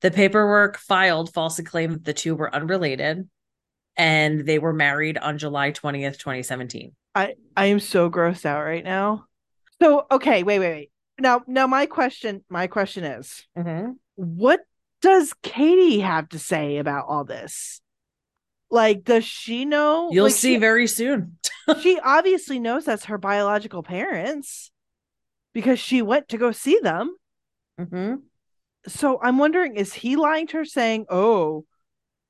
The 0.00 0.10
paperwork 0.10 0.78
filed 0.78 1.32
falsely 1.32 1.64
claimed 1.64 1.94
that 1.94 2.04
the 2.04 2.12
two 2.12 2.34
were 2.34 2.52
unrelated 2.52 3.28
and 3.96 4.46
they 4.46 4.58
were 4.58 4.72
married 4.72 5.18
on 5.18 5.38
July 5.38 5.70
20th, 5.70 6.18
2017. 6.18 6.92
I 7.14 7.34
I 7.56 7.66
am 7.66 7.78
so 7.78 8.10
grossed 8.10 8.46
out 8.46 8.64
right 8.64 8.84
now. 8.84 9.26
So 9.80 10.06
okay, 10.10 10.42
wait, 10.42 10.58
wait, 10.58 10.70
wait. 10.70 10.90
Now, 11.20 11.42
now 11.46 11.66
my 11.66 11.86
question, 11.86 12.42
my 12.48 12.66
question 12.66 13.04
is, 13.04 13.46
mm-hmm. 13.56 13.92
what 14.16 14.60
does 15.02 15.34
Katie 15.42 16.00
have 16.00 16.28
to 16.30 16.38
say 16.38 16.78
about 16.78 17.06
all 17.08 17.24
this? 17.24 17.81
Like, 18.72 19.04
does 19.04 19.26
she 19.26 19.66
know? 19.66 20.08
You'll 20.10 20.24
like, 20.24 20.32
see 20.34 20.54
She, 20.54 20.58
very 20.58 20.86
soon. 20.86 21.36
she 21.82 22.00
obviously 22.02 22.58
knows 22.58 22.86
that's 22.86 23.04
her 23.04 23.18
biological 23.18 23.82
parents 23.82 24.70
because 25.52 25.78
she 25.78 26.00
went 26.00 26.30
to 26.30 26.38
go 26.38 26.52
see 26.52 26.80
them. 26.82 27.14
Mhm. 27.78 28.22
So 28.88 29.20
I'm 29.22 29.36
wondering, 29.36 29.76
is 29.76 29.92
he 29.92 30.16
lying 30.16 30.46
to 30.48 30.56
her, 30.56 30.64
saying, 30.64 31.04
"Oh, 31.10 31.66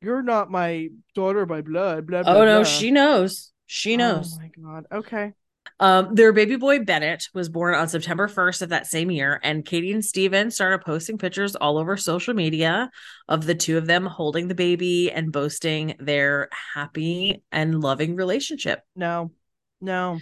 you're 0.00 0.24
not 0.24 0.50
my 0.50 0.88
daughter 1.14 1.46
by 1.46 1.60
blood"? 1.60 2.08
Blah 2.08 2.24
blah. 2.24 2.32
Oh 2.32 2.44
no, 2.44 2.62
blah. 2.62 2.64
she 2.64 2.90
knows. 2.90 3.52
She 3.66 3.96
knows. 3.96 4.36
Oh 4.36 4.40
my 4.42 4.50
god. 4.50 4.86
Okay. 4.90 5.34
Um, 5.80 6.14
their 6.14 6.32
baby 6.32 6.56
boy 6.56 6.84
Bennett 6.84 7.28
was 7.34 7.48
born 7.48 7.74
on 7.74 7.88
September 7.88 8.28
1st 8.28 8.62
of 8.62 8.68
that 8.70 8.86
same 8.86 9.10
year, 9.10 9.40
and 9.42 9.64
Katie 9.64 9.92
and 9.92 10.04
Steven 10.04 10.50
started 10.50 10.84
posting 10.84 11.18
pictures 11.18 11.56
all 11.56 11.78
over 11.78 11.96
social 11.96 12.34
media 12.34 12.90
of 13.28 13.46
the 13.46 13.54
two 13.54 13.78
of 13.78 13.86
them 13.86 14.06
holding 14.06 14.48
the 14.48 14.54
baby 14.54 15.10
and 15.10 15.32
boasting 15.32 15.96
their 15.98 16.48
happy 16.74 17.42
and 17.50 17.80
loving 17.80 18.14
relationship. 18.14 18.80
No. 18.94 19.32
No. 19.80 20.20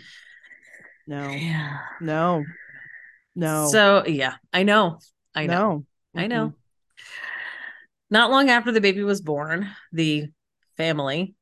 No. 1.07 1.29
Yeah. 1.29 1.79
No. 2.01 2.45
No. 3.35 3.69
So 3.71 4.07
yeah, 4.07 4.35
I 4.53 4.63
know. 4.63 4.99
I 5.35 5.47
know. 5.47 5.85
No. 6.15 6.21
I 6.21 6.27
know. 6.27 6.55
Not 8.11 8.31
long 8.31 8.51
after 8.51 8.73
the 8.73 8.81
baby 8.81 9.03
was 9.05 9.21
born, 9.21 9.71
the 9.93 10.29
family 10.77 11.35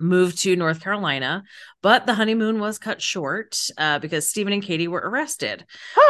moved 0.00 0.38
to 0.38 0.54
North 0.56 0.80
Carolina, 0.80 1.42
but 1.82 2.06
the 2.06 2.14
honeymoon 2.14 2.60
was 2.60 2.78
cut 2.78 3.02
short 3.02 3.58
uh, 3.78 3.98
because 3.98 4.28
Steven 4.28 4.52
and 4.52 4.62
Katie 4.62 4.88
were 4.88 5.00
arrested 5.04 5.64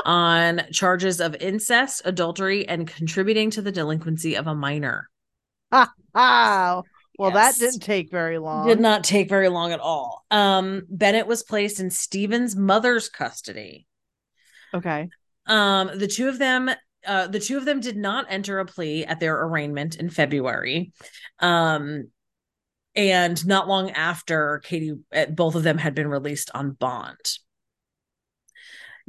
on 0.05 0.63
charges 0.73 1.21
of 1.21 1.35
incest, 1.37 2.03
adultery, 2.05 2.69
and 2.69 2.87
contributing 2.87 3.51
to 3.51 3.63
the 3.63 3.73
delinquency 3.73 4.35
of 4.35 4.47
a 4.47 4.55
minor. 4.55 5.09
Wow. 6.15 6.85
Well, 7.19 7.33
Yes. 7.33 7.59
that 7.59 7.65
didn't 7.65 7.83
take 7.83 8.11
very 8.11 8.39
long. 8.39 8.67
Did 8.69 8.81
not 8.81 9.03
take 9.05 9.29
very 9.29 9.49
long 9.49 9.73
at 9.73 9.81
all. 9.81 10.25
Um, 10.31 10.83
Bennett 10.89 11.27
was 11.27 11.43
placed 11.43 11.81
in 11.81 11.91
Steven's 11.91 12.55
mother's 12.55 13.09
custody. 13.09 13.87
Okay. 14.73 15.09
Um, 15.47 15.91
the 15.99 16.07
two 16.07 16.29
of 16.29 16.39
them, 16.39 16.71
uh, 17.07 17.27
the 17.27 17.41
two 17.41 17.57
of 17.57 17.65
them 17.65 17.81
did 17.81 17.97
not 17.97 18.27
enter 18.29 18.61
a 18.61 18.67
plea 18.67 19.05
at 19.05 19.19
their 19.19 19.41
arraignment 19.43 19.97
in 19.97 20.11
February. 20.11 20.93
Um, 21.41 22.11
and 22.95 23.47
not 23.47 23.69
long 23.69 23.91
after 23.91 24.61
Katie, 24.65 24.95
uh, 25.15 25.27
both 25.27 25.55
of 25.55 25.63
them 25.63 25.79
had 25.79 25.95
been 25.95 26.09
released 26.09 26.51
on 26.55 26.73
bond. 26.73 27.39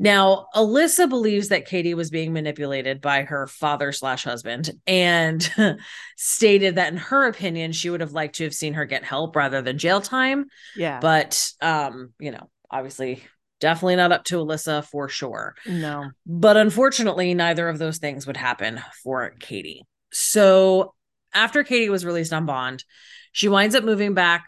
Now, 0.01 0.47
Alyssa 0.55 1.09
believes 1.09 1.49
that 1.49 1.67
Katie 1.67 1.93
was 1.93 2.09
being 2.09 2.31
manipulated 2.31 3.01
by 3.01 3.23
her 3.23 3.47
father 3.47 3.91
slash 3.91 4.23
husband 4.23 4.71
and 4.87 5.53
stated 6.15 6.75
that 6.75 6.93
in 6.93 6.97
her 6.97 7.27
opinion, 7.27 7.73
she 7.73 7.89
would 7.89 7.99
have 7.99 8.13
liked 8.13 8.35
to 8.35 8.45
have 8.45 8.53
seen 8.53 8.75
her 8.75 8.85
get 8.85 9.03
help 9.03 9.35
rather 9.35 9.61
than 9.61 9.77
jail 9.77 9.99
time. 9.99 10.45
Yeah. 10.73 11.01
But 11.01 11.51
um, 11.59 12.13
you 12.17 12.31
know, 12.31 12.49
obviously 12.71 13.23
definitely 13.59 13.97
not 13.97 14.13
up 14.13 14.23
to 14.25 14.37
Alyssa 14.37 14.85
for 14.85 15.09
sure. 15.09 15.55
no. 15.67 16.11
But 16.25 16.55
unfortunately, 16.55 17.33
neither 17.33 17.67
of 17.67 17.77
those 17.77 17.97
things 17.97 18.25
would 18.25 18.37
happen 18.37 18.79
for 19.03 19.31
Katie. 19.39 19.85
So 20.13 20.93
after 21.33 21.65
Katie 21.65 21.89
was 21.89 22.05
released 22.05 22.31
on 22.31 22.45
bond, 22.45 22.85
she 23.31 23.47
winds 23.47 23.75
up 23.75 23.83
moving 23.83 24.13
back 24.13 24.47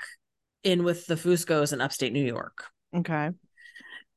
in 0.63 0.83
with 0.83 1.05
the 1.05 1.15
Fuscos 1.15 1.73
in 1.73 1.81
upstate 1.81 2.13
New 2.13 2.25
York. 2.25 2.65
Okay. 2.95 3.31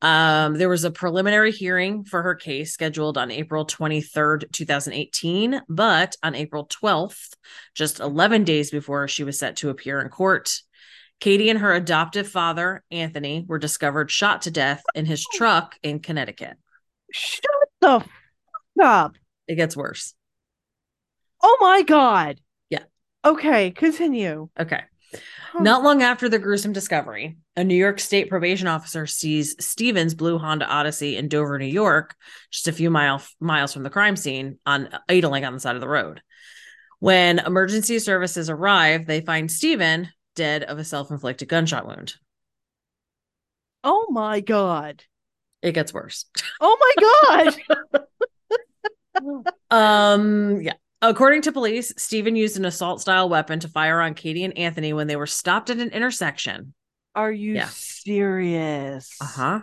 Um, 0.02 0.58
there 0.58 0.68
was 0.68 0.84
a 0.84 0.90
preliminary 0.90 1.50
hearing 1.50 2.04
for 2.04 2.22
her 2.22 2.34
case 2.34 2.72
scheduled 2.72 3.16
on 3.16 3.30
April 3.30 3.64
23rd, 3.64 4.52
2018, 4.52 5.62
but 5.68 6.16
on 6.22 6.34
April 6.34 6.66
12th, 6.66 7.32
just 7.74 8.00
11 8.00 8.44
days 8.44 8.70
before 8.70 9.08
she 9.08 9.24
was 9.24 9.38
set 9.38 9.56
to 9.56 9.70
appear 9.70 10.02
in 10.02 10.10
court, 10.10 10.60
Katie 11.20 11.48
and 11.48 11.60
her 11.60 11.72
adoptive 11.72 12.28
father, 12.28 12.84
Anthony, 12.90 13.46
were 13.48 13.58
discovered 13.58 14.10
shot 14.10 14.42
to 14.42 14.50
death 14.50 14.82
in 14.94 15.06
his 15.06 15.24
truck 15.32 15.78
in 15.82 16.00
Connecticut. 16.00 16.58
Shut 17.10 17.44
the 17.80 18.00
fuck 18.00 18.10
up. 18.82 19.14
It 19.48 19.54
gets 19.54 19.76
worse. 19.76 20.14
Oh 21.42 21.56
my 21.60 21.82
god. 21.82 22.40
Okay. 23.24 23.70
Continue. 23.70 24.48
Okay. 24.58 24.82
Huh. 25.52 25.62
Not 25.62 25.82
long 25.84 26.02
after 26.02 26.28
the 26.28 26.38
gruesome 26.38 26.72
discovery, 26.72 27.36
a 27.56 27.62
New 27.62 27.76
York 27.76 28.00
State 28.00 28.28
probation 28.28 28.66
officer 28.66 29.06
sees 29.06 29.54
Stevens' 29.64 30.14
blue 30.14 30.38
Honda 30.38 30.66
Odyssey 30.66 31.16
in 31.16 31.28
Dover, 31.28 31.58
New 31.58 31.66
York, 31.66 32.16
just 32.50 32.66
a 32.66 32.72
few 32.72 32.90
mile, 32.90 33.22
miles 33.40 33.72
from 33.72 33.84
the 33.84 33.90
crime 33.90 34.16
scene, 34.16 34.58
on 34.66 34.88
idling 35.08 35.44
on 35.44 35.54
the 35.54 35.60
side 35.60 35.76
of 35.76 35.80
the 35.80 35.88
road. 35.88 36.20
When 36.98 37.38
emergency 37.38 37.98
services 38.00 38.50
arrive, 38.50 39.06
they 39.06 39.20
find 39.20 39.50
Steven 39.50 40.08
dead 40.34 40.64
of 40.64 40.78
a 40.78 40.84
self-inflicted 40.84 41.48
gunshot 41.48 41.86
wound. 41.86 42.14
Oh 43.84 44.06
my 44.10 44.40
god. 44.40 45.04
It 45.62 45.72
gets 45.72 45.94
worse. 45.94 46.26
Oh 46.60 46.76
my 46.80 47.52
god. 47.52 48.04
Um, 49.70 50.60
yeah. 50.60 50.74
According 51.04 51.42
to 51.42 51.52
police, 51.52 51.92
Steven 51.98 52.34
used 52.34 52.56
an 52.56 52.64
assault 52.64 52.98
style 52.98 53.28
weapon 53.28 53.60
to 53.60 53.68
fire 53.68 54.00
on 54.00 54.14
Katie 54.14 54.42
and 54.42 54.56
Anthony 54.56 54.94
when 54.94 55.06
they 55.06 55.16
were 55.16 55.26
stopped 55.26 55.68
at 55.68 55.76
an 55.76 55.90
intersection. 55.90 56.72
Are 57.14 57.30
you 57.30 57.52
Yeah. 57.56 57.68
serious? 57.68 59.10
Uh-huh. 59.20 59.60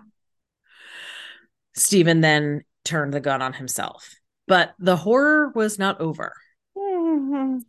Steven 1.75 2.21
then 2.21 2.61
turned 2.85 3.11
the 3.11 3.19
gun 3.19 3.41
on 3.41 3.53
himself. 3.53 4.13
But 4.47 4.75
the 4.77 4.95
horror 4.97 5.49
was 5.55 5.79
not 5.79 5.99
over. 5.99 6.35
Mhm. 6.77 7.63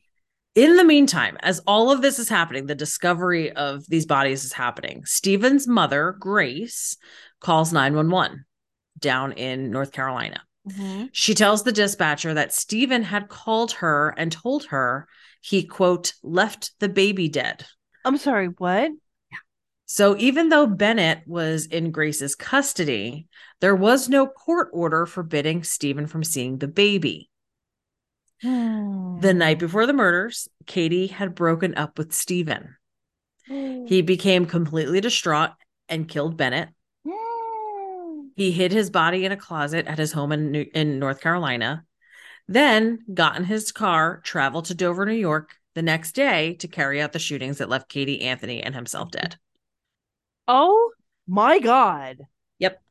In 0.54 0.76
the 0.76 0.84
meantime, 0.84 1.38
as 1.40 1.60
all 1.60 1.90
of 1.90 2.02
this 2.02 2.18
is 2.18 2.28
happening, 2.28 2.66
the 2.66 2.74
discovery 2.74 3.52
of 3.52 3.86
these 3.88 4.04
bodies 4.04 4.44
is 4.44 4.52
happening. 4.52 5.06
Steven's 5.06 5.66
mother, 5.66 6.14
Grace, 6.18 6.98
calls 7.40 7.72
911 7.72 8.44
down 8.98 9.32
in 9.32 9.70
North 9.70 9.92
Carolina. 9.92 10.42
Mhm. 10.68 11.10
She 11.12 11.34
tells 11.34 11.64
the 11.64 11.72
dispatcher 11.72 12.34
that 12.34 12.52
Steven 12.52 13.02
had 13.02 13.28
called 13.28 13.72
her 13.72 14.14
and 14.16 14.30
told 14.30 14.66
her 14.66 15.08
he, 15.40 15.64
quote, 15.64 16.14
left 16.22 16.72
the 16.78 16.88
baby 16.88 17.28
dead. 17.28 17.66
I'm 18.04 18.16
sorry, 18.16 18.46
what? 18.46 18.92
So 19.86 20.16
even 20.16 20.48
though 20.48 20.66
Bennett 20.66 21.22
was 21.26 21.66
in 21.66 21.90
Grace's 21.90 22.34
custody, 22.34 23.26
there 23.60 23.76
was 23.76 24.08
no 24.08 24.26
court 24.26 24.70
order 24.72 25.04
forbidding 25.04 25.64
Steven 25.64 26.06
from 26.06 26.24
seeing 26.24 26.58
the 26.58 26.68
baby. 26.68 27.28
The 28.40 29.34
night 29.34 29.58
before 29.58 29.86
the 29.86 29.92
murders, 29.92 30.48
Katie 30.66 31.08
had 31.08 31.34
broken 31.34 31.74
up 31.76 31.98
with 31.98 32.12
Steven. 32.12 32.76
He 33.44 34.02
became 34.02 34.46
completely 34.46 35.00
distraught 35.00 35.50
and 35.88 36.08
killed 36.08 36.36
Bennett. 36.36 36.70
He 38.34 38.52
hid 38.52 38.72
his 38.72 38.90
body 38.90 39.24
in 39.24 39.32
a 39.32 39.36
closet 39.36 39.86
at 39.86 39.98
his 39.98 40.12
home 40.12 40.32
in, 40.32 40.50
New- 40.50 40.70
in 40.74 40.98
North 40.98 41.20
Carolina, 41.20 41.84
then 42.48 43.00
got 43.12 43.36
in 43.36 43.44
his 43.44 43.72
car, 43.72 44.20
traveled 44.24 44.66
to 44.66 44.74
Dover, 44.74 45.06
New 45.06 45.12
York 45.12 45.56
the 45.74 45.82
next 45.82 46.12
day 46.12 46.54
to 46.54 46.68
carry 46.68 47.00
out 47.00 47.12
the 47.12 47.18
shootings 47.18 47.58
that 47.58 47.68
left 47.68 47.88
Katie, 47.88 48.22
Anthony, 48.22 48.62
and 48.62 48.74
himself 48.74 49.10
dead. 49.10 49.36
Oh 50.46 50.92
my 51.26 51.58
god. 51.58 52.18
Yep. 52.58 52.82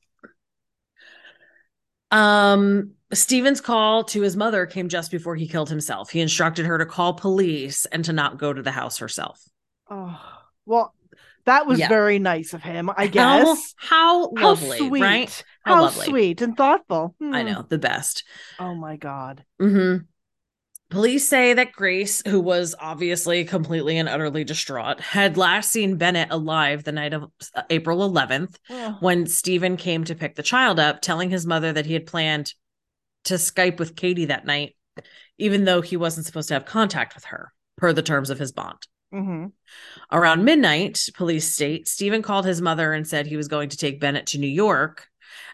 Um, 2.11 2.93
Steven's 3.13 3.61
call 3.61 4.03
to 4.05 4.21
his 4.21 4.35
mother 4.35 4.65
came 4.65 4.89
just 4.89 5.11
before 5.11 5.35
he 5.35 5.47
killed 5.47 5.69
himself. 5.69 6.09
He 6.09 6.21
instructed 6.21 6.65
her 6.65 6.77
to 6.77 6.85
call 6.85 7.13
police 7.13 7.85
and 7.85 8.03
to 8.05 8.13
not 8.13 8.37
go 8.37 8.53
to 8.53 8.61
the 8.61 8.71
house 8.71 8.97
herself. 8.97 9.41
Oh 9.89 10.19
well, 10.65 10.93
that 11.45 11.65
was 11.67 11.79
Yeah. 11.79 11.87
very 11.87 12.19
nice 12.19 12.53
of 12.53 12.61
him, 12.63 12.89
I 12.95 13.07
guess. 13.07 13.73
how 13.77 14.31
How 14.35 14.49
lovely, 14.49 14.77
sweet. 14.77 15.01
right? 15.01 15.43
How, 15.63 15.75
How 15.75 15.81
lovely. 15.83 16.05
sweet 16.07 16.41
and 16.41 16.55
thoughtful. 16.57 17.15
I 17.21 17.41
Hmm. 17.41 17.47
know, 17.47 17.65
the 17.67 17.77
best. 17.77 18.23
Oh 18.59 18.75
my 18.75 18.97
god. 18.97 19.43
Mm-hmm. 19.61 20.03
Police 20.89 21.25
say 21.29 21.53
that 21.53 21.71
Grace, 21.71 22.21
who 22.27 22.41
was 22.41 22.75
obviously 22.77 23.45
completely 23.45 23.97
and 23.97 24.09
utterly 24.09 24.43
distraught, 24.43 24.99
had 24.99 25.37
last 25.37 25.71
seen 25.71 25.95
Bennett 25.95 26.27
alive 26.31 26.83
the 26.83 26.91
night 26.91 27.13
of 27.13 27.31
uh, 27.55 27.61
April 27.69 27.99
11th 28.09 28.57
Ugh. 28.69 28.95
when 28.99 29.25
Steven 29.25 29.77
came 29.77 30.03
to 30.03 30.15
pick 30.15 30.35
the 30.35 30.43
child 30.43 30.81
up, 30.81 30.99
telling 31.01 31.29
his 31.29 31.45
mother 31.47 31.71
that 31.71 31.85
he 31.85 31.93
had 31.93 32.05
planned 32.07 32.53
to 33.23 33.35
Skype 33.35 33.79
with 33.79 33.95
Katie 33.95 34.25
that 34.25 34.45
night, 34.45 34.75
even 35.37 35.63
though 35.63 35.79
he 35.81 35.95
wasn't 35.95 36.25
supposed 36.25 36.49
to 36.49 36.55
have 36.55 36.65
contact 36.65 37.15
with 37.15 37.23
her 37.25 37.53
per 37.77 37.93
the 37.93 38.03
terms 38.03 38.29
of 38.29 38.37
his 38.39 38.51
bond. 38.51 38.79
Mhm. 39.13 39.51
Around 40.11 40.45
midnight, 40.45 41.07
police 41.15 41.53
state 41.53 41.87
Steven 41.87 42.21
called 42.21 42.45
his 42.45 42.61
mother 42.61 42.93
and 42.93 43.07
said 43.07 43.27
he 43.27 43.37
was 43.37 43.47
going 43.47 43.69
to 43.69 43.77
take 43.77 43.99
Bennett 43.99 44.27
to 44.27 44.37
New 44.37 44.47
York. 44.47 45.07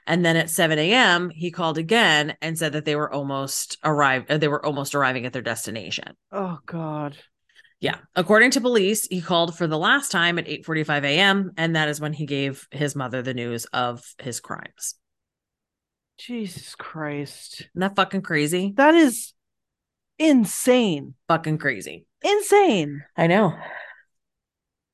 And 0.06 0.24
then 0.26 0.38
at 0.38 0.50
7 0.50 0.80
a.m., 0.80 1.30
he 1.30 1.52
called 1.52 1.78
again 1.78 2.36
and 2.42 2.58
said 2.58 2.74
that 2.74 2.86
they 2.86 2.96
were 2.96 3.12
almost 3.12 3.78
arrived. 3.84 4.32
uh, 4.32 4.38
They 4.38 4.48
were 4.48 4.66
almost 4.66 4.96
arriving 4.96 5.26
at 5.26 5.34
their 5.34 5.42
destination. 5.42 6.16
Oh 6.32 6.60
god. 6.66 7.18
Yeah. 7.80 7.98
According 8.16 8.52
to 8.52 8.62
police, 8.62 9.06
he 9.08 9.22
called 9.22 9.56
for 9.56 9.68
the 9.68 9.78
last 9.78 10.12
time 10.12 10.40
at 10.40 10.48
8:45 10.48 11.04
a.m. 11.04 11.52
And 11.58 11.76
that 11.76 11.90
is 11.90 12.02
when 12.02 12.14
he 12.14 12.26
gave 12.26 12.68
his 12.72 12.96
mother 12.96 13.22
the 13.22 13.36
news 13.36 13.66
of 13.66 14.04
his 14.20 14.40
crimes. 14.40 14.96
Jesus 16.18 16.74
Christ. 16.74 17.60
Isn't 17.62 17.72
that 17.76 17.96
fucking 17.96 18.24
crazy? 18.24 18.74
That 18.78 18.96
is 18.96 19.34
insane. 20.18 21.14
Fucking 21.28 21.60
crazy. 21.60 22.07
Insane. 22.24 23.04
I 23.16 23.28
know. 23.28 23.54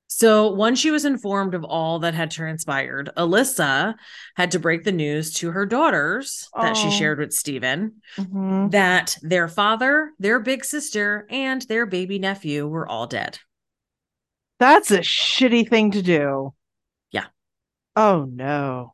So 0.08 0.52
once 0.52 0.78
she 0.80 0.92
was 0.92 1.06
informed 1.06 1.56
of 1.56 1.64
all 1.64 2.00
that 2.00 2.14
had 2.14 2.30
transpired, 2.30 3.10
Alyssa 3.18 3.96
had 4.36 4.52
to 4.52 4.60
break 4.60 4.84
the 4.84 4.92
news 4.92 5.34
to 5.36 5.52
her 5.52 5.66
daughters 5.66 6.50
that 6.56 6.78
she 6.78 6.88
Oh. 6.88 6.92
shared 6.92 7.18
with 7.20 7.34
Steven 7.34 8.02
Mhm. 8.18 8.72
that 8.72 9.18
their 9.24 9.48
father, 9.48 10.12
their 10.20 10.40
big 10.40 10.64
sister, 10.66 11.26
and 11.32 11.64
their 11.64 11.88
baby 11.88 12.20
nephew 12.20 12.68
were 12.68 12.88
all 12.88 13.08
dead. 13.08 13.40
That's 14.60 14.92
a 14.92 15.00
shitty 15.00 15.68
thing 15.68 15.92
to 15.92 16.02
do. 16.04 16.54
Yeah. 17.12 17.26
Oh 17.96 18.26
no. 18.32 18.94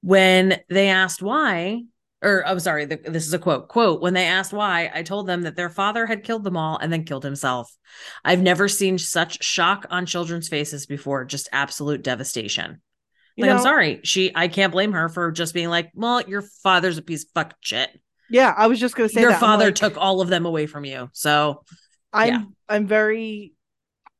When 0.00 0.60
they 0.70 0.88
asked 0.88 1.20
why, 1.20 1.82
or 2.22 2.46
I'm 2.46 2.60
sorry, 2.60 2.86
th- 2.86 3.02
this 3.04 3.26
is 3.26 3.34
a 3.34 3.38
quote. 3.38 3.68
Quote, 3.68 4.00
when 4.00 4.14
they 4.14 4.26
asked 4.26 4.52
why, 4.52 4.90
I 4.94 5.02
told 5.02 5.26
them 5.26 5.42
that 5.42 5.54
their 5.56 5.68
father 5.70 6.06
had 6.06 6.24
killed 6.24 6.44
them 6.44 6.56
all 6.56 6.78
and 6.78 6.92
then 6.92 7.04
killed 7.04 7.24
himself. 7.24 7.70
I've 8.24 8.40
never 8.42 8.68
seen 8.68 8.98
such 8.98 9.44
shock 9.44 9.86
on 9.90 10.06
children's 10.06 10.48
faces 10.48 10.86
before, 10.86 11.24
just 11.24 11.48
absolute 11.52 12.02
devastation. 12.02 12.80
You 13.36 13.44
Like, 13.44 13.50
I'm 13.52 13.60
sorry. 13.60 14.00
She 14.02 14.32
I 14.34 14.48
can't 14.48 14.72
blame 14.72 14.92
her 14.92 15.08
for 15.10 15.30
just 15.30 15.52
being 15.52 15.68
like, 15.68 15.90
well, 15.94 16.22
your 16.22 16.42
father's 16.62 16.96
a 16.98 17.02
piece 17.02 17.24
of 17.24 17.30
fucking 17.34 17.58
shit. 17.60 17.90
Yeah, 18.30 18.52
I 18.56 18.66
was 18.66 18.80
just 18.80 18.96
gonna 18.96 19.10
say 19.10 19.20
Your 19.20 19.30
that. 19.30 19.40
Father 19.40 19.66
like, 19.66 19.74
took 19.74 19.96
all 19.98 20.20
of 20.22 20.28
them 20.28 20.46
away 20.46 20.66
from 20.66 20.84
you. 20.84 21.10
So 21.12 21.62
I'm 22.12 22.28
yeah. 22.28 22.42
I'm 22.68 22.86
very 22.86 23.52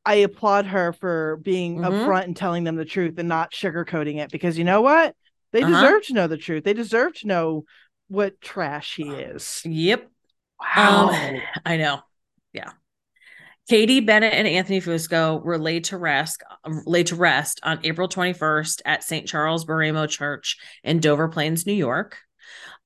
I 0.04 0.16
applaud 0.16 0.66
her 0.66 0.92
for 0.92 1.38
being 1.42 1.78
Mhm. 1.78 1.90
upfront 1.90 2.24
and 2.24 2.36
telling 2.36 2.62
them 2.62 2.76
the 2.76 2.84
truth 2.84 3.18
and 3.18 3.28
not 3.28 3.52
sugarcoating 3.52 4.18
it 4.18 4.30
because 4.30 4.56
you 4.58 4.64
know 4.64 4.82
what? 4.82 5.16
They 5.52 5.62
Uh-huh. 5.62 5.72
deserve 5.72 6.02
to 6.06 6.12
know 6.12 6.26
the 6.28 6.36
truth. 6.36 6.62
They 6.64 6.74
deserve 6.74 7.14
to 7.20 7.26
know 7.26 7.64
what 8.08 8.40
trash 8.40 8.96
he 8.96 9.08
is. 9.10 9.62
yep. 9.64 10.10
Wow. 10.60 11.10
Um, 11.10 11.40
I 11.66 11.76
know. 11.76 12.00
Yeah. 12.52 12.70
Katie 13.68 14.00
Bennett 14.00 14.32
and 14.32 14.46
Anthony 14.46 14.80
Fusco 14.80 15.42
were 15.42 15.58
laid 15.58 15.84
to 15.84 15.98
rest 15.98 16.42
laid 16.86 17.08
to 17.08 17.16
rest 17.16 17.60
on 17.64 17.80
April 17.82 18.08
21st 18.08 18.80
at 18.84 19.02
St. 19.02 19.26
Charles 19.26 19.64
Borromeo 19.64 20.06
Church 20.06 20.56
in 20.84 21.00
Dover 21.00 21.28
Plains, 21.28 21.66
New 21.66 21.72
York. 21.72 22.18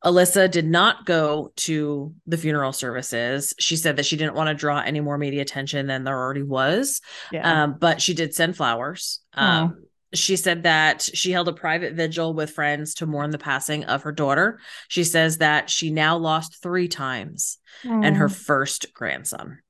Alyssa 0.03 0.51
did 0.51 0.65
not 0.67 1.05
go 1.05 1.53
to 1.57 2.15
the 2.27 2.39
funeral 2.39 2.73
services. 2.73 3.53
She 3.59 3.77
said 3.77 3.97
that 3.97 4.07
she 4.07 4.17
didn't 4.17 4.35
want 4.35 4.49
to 4.49 4.55
draw 4.55 4.81
any 4.81 5.01
more 5.01 5.19
media 5.19 5.43
attention 5.43 5.87
than 5.87 6.05
there 6.05 6.17
already 6.17 6.43
was. 6.43 7.03
yeah. 7.31 7.65
Um, 7.65 7.77
but 7.79 8.01
she 8.01 8.15
did 8.15 8.35
send 8.35 8.57
flowers. 8.57 9.21
Um, 9.35 9.85
she 10.15 10.37
said 10.37 10.65
that 10.65 11.03
she 11.03 11.33
held 11.33 11.49
a 11.49 11.53
private 11.53 11.95
vigil 11.95 12.35
with 12.35 12.51
friends 12.51 12.95
to 12.97 13.07
mourn 13.07 13.31
the 13.31 13.39
passing 13.39 13.85
of 13.85 14.03
her 14.03 14.13
daughter. 14.13 14.61
She 14.89 15.05
says 15.05 15.39
that 15.39 15.71
she 15.71 15.91
now 15.91 16.17
lost 16.17 16.63
three 16.63 16.89
times 16.89 17.59
and 18.03 18.17
her 18.17 18.29
Mm, 18.29 18.31
first 18.31 18.93
grandson. 18.95 19.61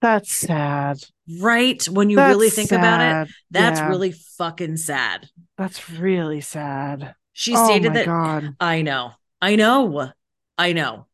that's 0.00 0.32
sad. 0.32 0.98
Right? 1.40 1.84
When 1.88 2.08
you 2.10 2.20
That's 2.20 2.20
really 2.22 2.50
think 2.50 2.70
about 2.72 3.00
it, 3.00 3.18
that's 3.50 3.84
Yeah, 3.84 3.84
really 3.84 4.12
fucking 4.12 4.76
sad. 4.76 5.28
that's 5.56 5.90
really 5.90 6.40
sad. 6.40 7.14
She 7.32 7.56
oh 7.56 7.56
stated 7.56 7.92
my 7.92 7.94
that 7.94 8.10
god. 8.10 8.56
I 8.58 8.82
know. 8.82 9.12
I 9.40 9.56
know. 9.56 10.12
I 10.58 10.72
know. 10.72 11.06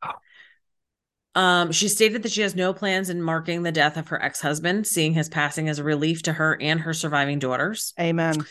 Um, 1.34 1.72
she 1.72 1.88
stated 1.88 2.22
that 2.22 2.32
she 2.32 2.42
has 2.42 2.54
no 2.54 2.74
plans 2.74 3.08
in 3.08 3.22
marking 3.22 3.62
the 3.62 3.72
death 3.72 3.96
of 3.96 4.08
her 4.08 4.22
ex-husband, 4.22 4.86
seeing 4.86 5.14
his 5.14 5.28
passing 5.28 5.68
as 5.68 5.78
a 5.78 5.84
relief 5.84 6.22
to 6.24 6.32
her 6.32 6.58
and 6.60 6.80
her 6.80 6.92
surviving 6.92 7.38
daughters. 7.38 7.94
Amen. 7.98 8.44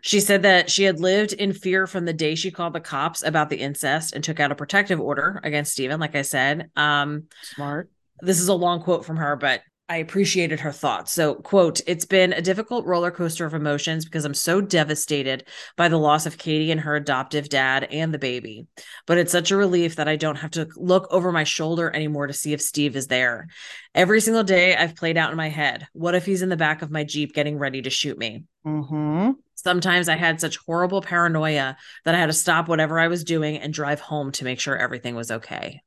She 0.00 0.20
said 0.20 0.42
that 0.42 0.70
she 0.70 0.84
had 0.84 1.00
lived 1.00 1.32
in 1.32 1.52
fear 1.52 1.86
from 1.86 2.04
the 2.04 2.12
day 2.12 2.34
she 2.34 2.50
called 2.50 2.72
the 2.72 2.80
cops 2.80 3.22
about 3.22 3.50
the 3.50 3.58
incest 3.58 4.14
and 4.14 4.24
took 4.24 4.40
out 4.40 4.52
a 4.52 4.54
protective 4.54 5.00
order 5.00 5.40
against 5.42 5.72
Steven, 5.72 6.00
like 6.00 6.14
I 6.14 6.22
said. 6.22 6.70
Um, 6.76 7.24
Smart. 7.42 7.90
this 8.20 8.40
is 8.40 8.48
a 8.48 8.54
long 8.54 8.82
quote 8.82 9.04
from 9.04 9.16
her, 9.16 9.36
but 9.36 9.60
I 9.92 9.96
appreciated 9.96 10.60
her 10.60 10.72
thoughts. 10.72 11.12
So, 11.12 11.34
quote, 11.34 11.82
it's 11.86 12.06
been 12.06 12.32
a 12.32 12.40
difficult 12.40 12.86
roller 12.86 13.10
coaster 13.10 13.44
of 13.44 13.52
emotions 13.52 14.06
because 14.06 14.24
I'm 14.24 14.32
so 14.32 14.62
devastated 14.62 15.46
by 15.76 15.88
the 15.88 15.98
loss 15.98 16.24
of 16.24 16.38
Katie 16.38 16.70
and 16.70 16.80
her 16.80 16.96
adoptive 16.96 17.50
dad 17.50 17.84
and 17.90 18.12
the 18.12 18.18
baby. 18.18 18.66
But 19.06 19.18
it's 19.18 19.32
such 19.32 19.50
a 19.50 19.56
relief 19.56 19.96
that 19.96 20.08
I 20.08 20.16
don't 20.16 20.36
have 20.36 20.52
to 20.52 20.66
look 20.76 21.08
over 21.10 21.30
my 21.30 21.44
shoulder 21.44 21.94
anymore 21.94 22.26
to 22.26 22.32
see 22.32 22.54
if 22.54 22.62
Steve 22.62 22.96
is 22.96 23.08
there. 23.08 23.48
Every 23.94 24.22
single 24.22 24.44
day 24.44 24.74
I've 24.74 24.96
played 24.96 25.18
out 25.18 25.30
in 25.30 25.36
my 25.36 25.50
head, 25.50 25.86
what 25.92 26.14
if 26.14 26.24
he's 26.24 26.40
in 26.40 26.48
the 26.48 26.56
back 26.56 26.80
of 26.80 26.90
my 26.90 27.04
Jeep 27.04 27.34
getting 27.34 27.58
ready 27.58 27.82
to 27.82 27.90
shoot 27.90 28.16
me? 28.16 28.44
Mm-hmm. 28.64 29.32
Sometimes 29.56 30.08
I 30.08 30.16
had 30.16 30.40
such 30.40 30.56
horrible 30.56 31.02
paranoia 31.02 31.76
that 32.06 32.14
I 32.14 32.18
had 32.18 32.28
to 32.28 32.32
stop 32.32 32.66
whatever 32.66 32.98
I 32.98 33.08
was 33.08 33.24
doing 33.24 33.58
and 33.58 33.74
drive 33.74 34.00
home 34.00 34.32
to 34.32 34.44
make 34.44 34.58
sure 34.58 34.74
everything 34.74 35.16
was 35.16 35.30
okay. 35.30 35.82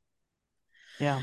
Yeah. 1.00 1.22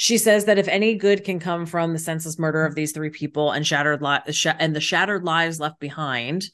She 0.00 0.16
says 0.16 0.44
that 0.44 0.58
if 0.58 0.68
any 0.68 0.94
good 0.94 1.24
can 1.24 1.40
come 1.40 1.66
from 1.66 1.92
the 1.92 1.98
senseless 1.98 2.38
murder 2.38 2.64
of 2.64 2.76
these 2.76 2.92
three 2.92 3.10
people 3.10 3.50
and 3.50 3.66
shattered 3.66 4.00
li- 4.00 4.32
sh- 4.32 4.46
and 4.56 4.74
the 4.74 4.80
shattered 4.80 5.24
lives 5.24 5.58
left 5.58 5.80
behind, 5.80 6.44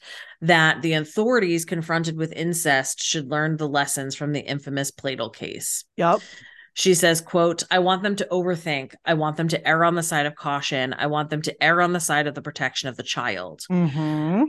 that 0.41 0.81
the 0.81 0.93
authorities 0.93 1.63
confronted 1.63 2.17
with 2.17 2.33
incest 2.33 3.03
should 3.03 3.29
learn 3.29 3.57
the 3.57 3.69
lessons 3.69 4.15
from 4.15 4.31
the 4.31 4.39
infamous 4.39 4.89
Pladl 4.89 5.31
case. 5.31 5.85
Yep. 5.95 6.21
She 6.73 6.95
says, 6.95 7.21
quote, 7.21 7.61
I 7.69 7.77
want 7.77 8.01
them 8.01 8.15
to 8.15 8.27
overthink. 8.31 8.95
I 9.05 9.13
want 9.13 9.37
them 9.37 9.49
to 9.49 9.67
err 9.67 9.85
on 9.85 9.93
the 9.93 10.01
side 10.01 10.25
of 10.25 10.33
caution. 10.33 10.95
I 10.97 11.05
want 11.05 11.29
them 11.29 11.43
to 11.43 11.63
err 11.63 11.83
on 11.83 11.93
the 11.93 11.99
side 11.99 12.25
of 12.25 12.33
the 12.33 12.41
protection 12.41 12.89
of 12.89 12.97
the 12.97 13.03
child. 13.03 13.61
Mm-hmm. 13.69 14.45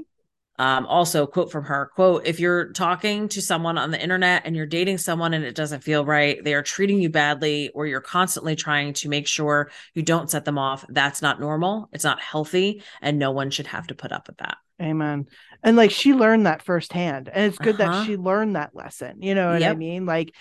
Um, 0.59 0.87
also, 0.87 1.27
quote 1.27 1.53
from 1.53 1.65
her, 1.65 1.91
quote, 1.95 2.27
if 2.27 2.41
you're 2.41 2.73
talking 2.73 3.29
to 3.29 3.43
someone 3.43 3.77
on 3.77 3.91
the 3.91 4.03
internet 4.03 4.43
and 4.47 4.57
you're 4.57 4.67
dating 4.67 4.99
someone 4.99 5.35
and 5.35 5.45
it 5.45 5.55
doesn't 5.55 5.85
feel 5.85 6.05
right, 6.05 6.43
they 6.43 6.55
are 6.55 6.63
treating 6.63 6.99
you 6.99 7.11
badly, 7.11 7.71
or 7.75 7.87
you're 7.87 8.01
constantly 8.01 8.57
trying 8.57 8.95
to 8.95 9.09
make 9.09 9.27
sure 9.27 9.71
you 9.95 10.03
don't 10.03 10.31
set 10.31 10.45
them 10.45 10.59
off, 10.59 10.85
that's 10.89 11.21
not 11.21 11.41
normal. 11.41 11.89
It's 11.93 12.05
not 12.05 12.21
healthy, 12.21 12.83
and 13.03 13.19
no 13.19 13.33
one 13.33 13.51
should 13.51 13.67
have 13.67 13.87
to 13.89 13.95
put 13.95 14.13
up 14.13 14.29
with 14.29 14.39
that. 14.39 14.57
Amen. 14.81 15.27
And 15.63 15.77
like 15.77 15.91
she 15.91 16.13
learned 16.13 16.47
that 16.47 16.63
firsthand. 16.63 17.29
And 17.33 17.47
it's 17.47 17.59
good 17.59 17.81
Uh-huh. 17.81 18.01
that 18.01 18.07
she 18.07 18.17
learned 18.17 18.57
that 18.57 18.75
lesson. 18.75 19.23
You 19.23 19.35
know 19.35 19.53
what 19.53 19.63
I 19.63 19.75
mean? 19.75 20.07
Like, 20.07 20.35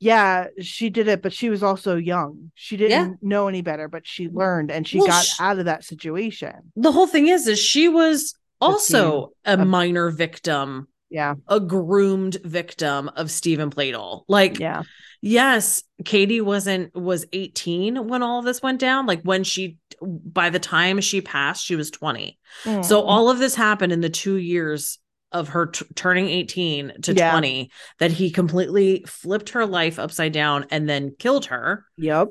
yeah, 0.00 0.48
she 0.60 0.90
did 0.90 1.08
it, 1.08 1.22
but 1.22 1.32
she 1.32 1.48
was 1.48 1.62
also 1.62 1.96
young. 1.96 2.50
She 2.54 2.76
didn't 2.76 3.22
know 3.22 3.48
any 3.48 3.62
better, 3.62 3.88
but 3.88 4.06
she 4.06 4.28
learned 4.28 4.70
and 4.70 4.86
she 4.86 4.98
Well, 4.98 5.06
got 5.06 5.24
sh- 5.24 5.40
out 5.40 5.58
of 5.58 5.66
that 5.66 5.84
situation. 5.84 6.72
The 6.74 6.90
whole 6.90 7.06
thing 7.06 7.28
is, 7.28 7.46
is 7.46 7.58
she 7.58 7.88
was 7.88 8.34
also 8.62 9.32
a 9.44 9.54
A- 9.54 9.64
minor 9.64 10.10
victim, 10.10 10.88
Yeah. 11.10 11.34
a 11.48 11.60
groomed 11.60 12.38
victim 12.44 13.08
of 13.16 13.30
Steven 13.30 13.70
Pladl. 13.70 14.24
Like, 14.28 14.58
Yeah. 14.58 14.82
yes, 15.20 15.82
Katie 16.04 16.40
wasn't 16.40 16.94
was 16.94 17.26
18 17.32 18.08
when 18.08 18.22
all 18.22 18.38
of 18.38 18.44
this 18.44 18.62
went 18.62 18.80
down. 18.80 19.06
Like 19.06 19.22
when 19.22 19.44
she 19.44 19.76
by 20.00 20.50
the 20.50 20.58
time 20.58 21.00
she 21.00 21.20
passed, 21.20 21.64
she 21.64 21.76
was 21.76 21.90
20. 21.90 22.38
So 22.64 23.00
Mm. 23.00 23.04
all 23.06 23.30
of 23.30 23.38
this 23.38 23.54
happened 23.54 23.92
in 23.92 24.00
the 24.00 24.10
two 24.10 24.34
years 24.36 24.98
of 25.30 25.48
her 25.50 25.66
t- 25.66 25.86
turning 25.94 26.28
18 26.28 26.92
to 27.02 27.14
Yeah. 27.14 27.30
20 27.30 27.70
that 28.00 28.10
he 28.10 28.30
completely 28.30 29.04
flipped 29.06 29.50
her 29.50 29.64
life 29.64 29.98
upside 29.98 30.32
down 30.32 30.66
and 30.70 30.88
then 30.88 31.14
killed 31.18 31.46
her 31.46 31.86
Yep. 31.98 32.28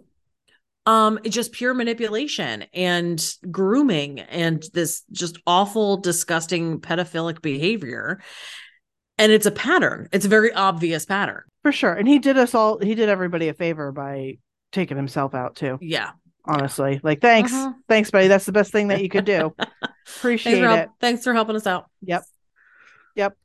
Um 0.86 1.20
it's 1.24 1.36
just 1.36 1.52
pure 1.52 1.74
manipulation 1.74 2.66
and 2.74 3.36
grooming 3.52 4.20
and 4.20 4.64
this 4.74 5.04
just 5.12 5.38
awful 5.46 5.98
disgusting 5.98 6.80
pedophilic 6.80 7.42
behavior 7.42 8.20
and 9.18 9.32
it's 9.32 9.46
a 9.46 9.52
pattern 9.52 10.08
it's 10.12 10.26
a 10.26 10.30
very 10.30 10.52
obvious 10.54 11.06
pattern 11.06 11.44
For 11.64 11.72
sure. 11.72 11.94
And 11.94 12.08
he 12.08 12.18
did 12.20 12.38
us 12.38 12.56
all 12.56 12.80
he 12.80 12.96
did 12.96 13.10
everybody 13.10 13.48
a 13.50 13.54
favor 13.54 13.92
by 13.92 14.38
taking 14.72 14.98
himself 14.98 15.36
out 15.36 15.56
too. 15.56 15.78
yeah 15.82 16.12
Honestly. 16.44 17.00
Like 17.04 17.22
thanks. 17.22 17.54
Uh-huh. 17.54 17.74
Thanks, 17.88 18.10
buddy. 18.10 18.28
That's 18.28 18.48
the 18.48 18.52
best 18.52 18.72
thing 18.72 18.88
that 18.88 19.04
you 19.04 19.10
could 19.10 19.26
do. 19.26 19.54
thanks 19.60 20.18
Appreciate 20.18 20.58
help- 20.64 20.80
it. 20.80 20.90
thanks 21.00 21.24
for 21.24 21.34
helping 21.36 21.56
us 21.56 21.68
out 21.68 21.86
Yep. 22.02 22.24
Yep. 23.16 23.38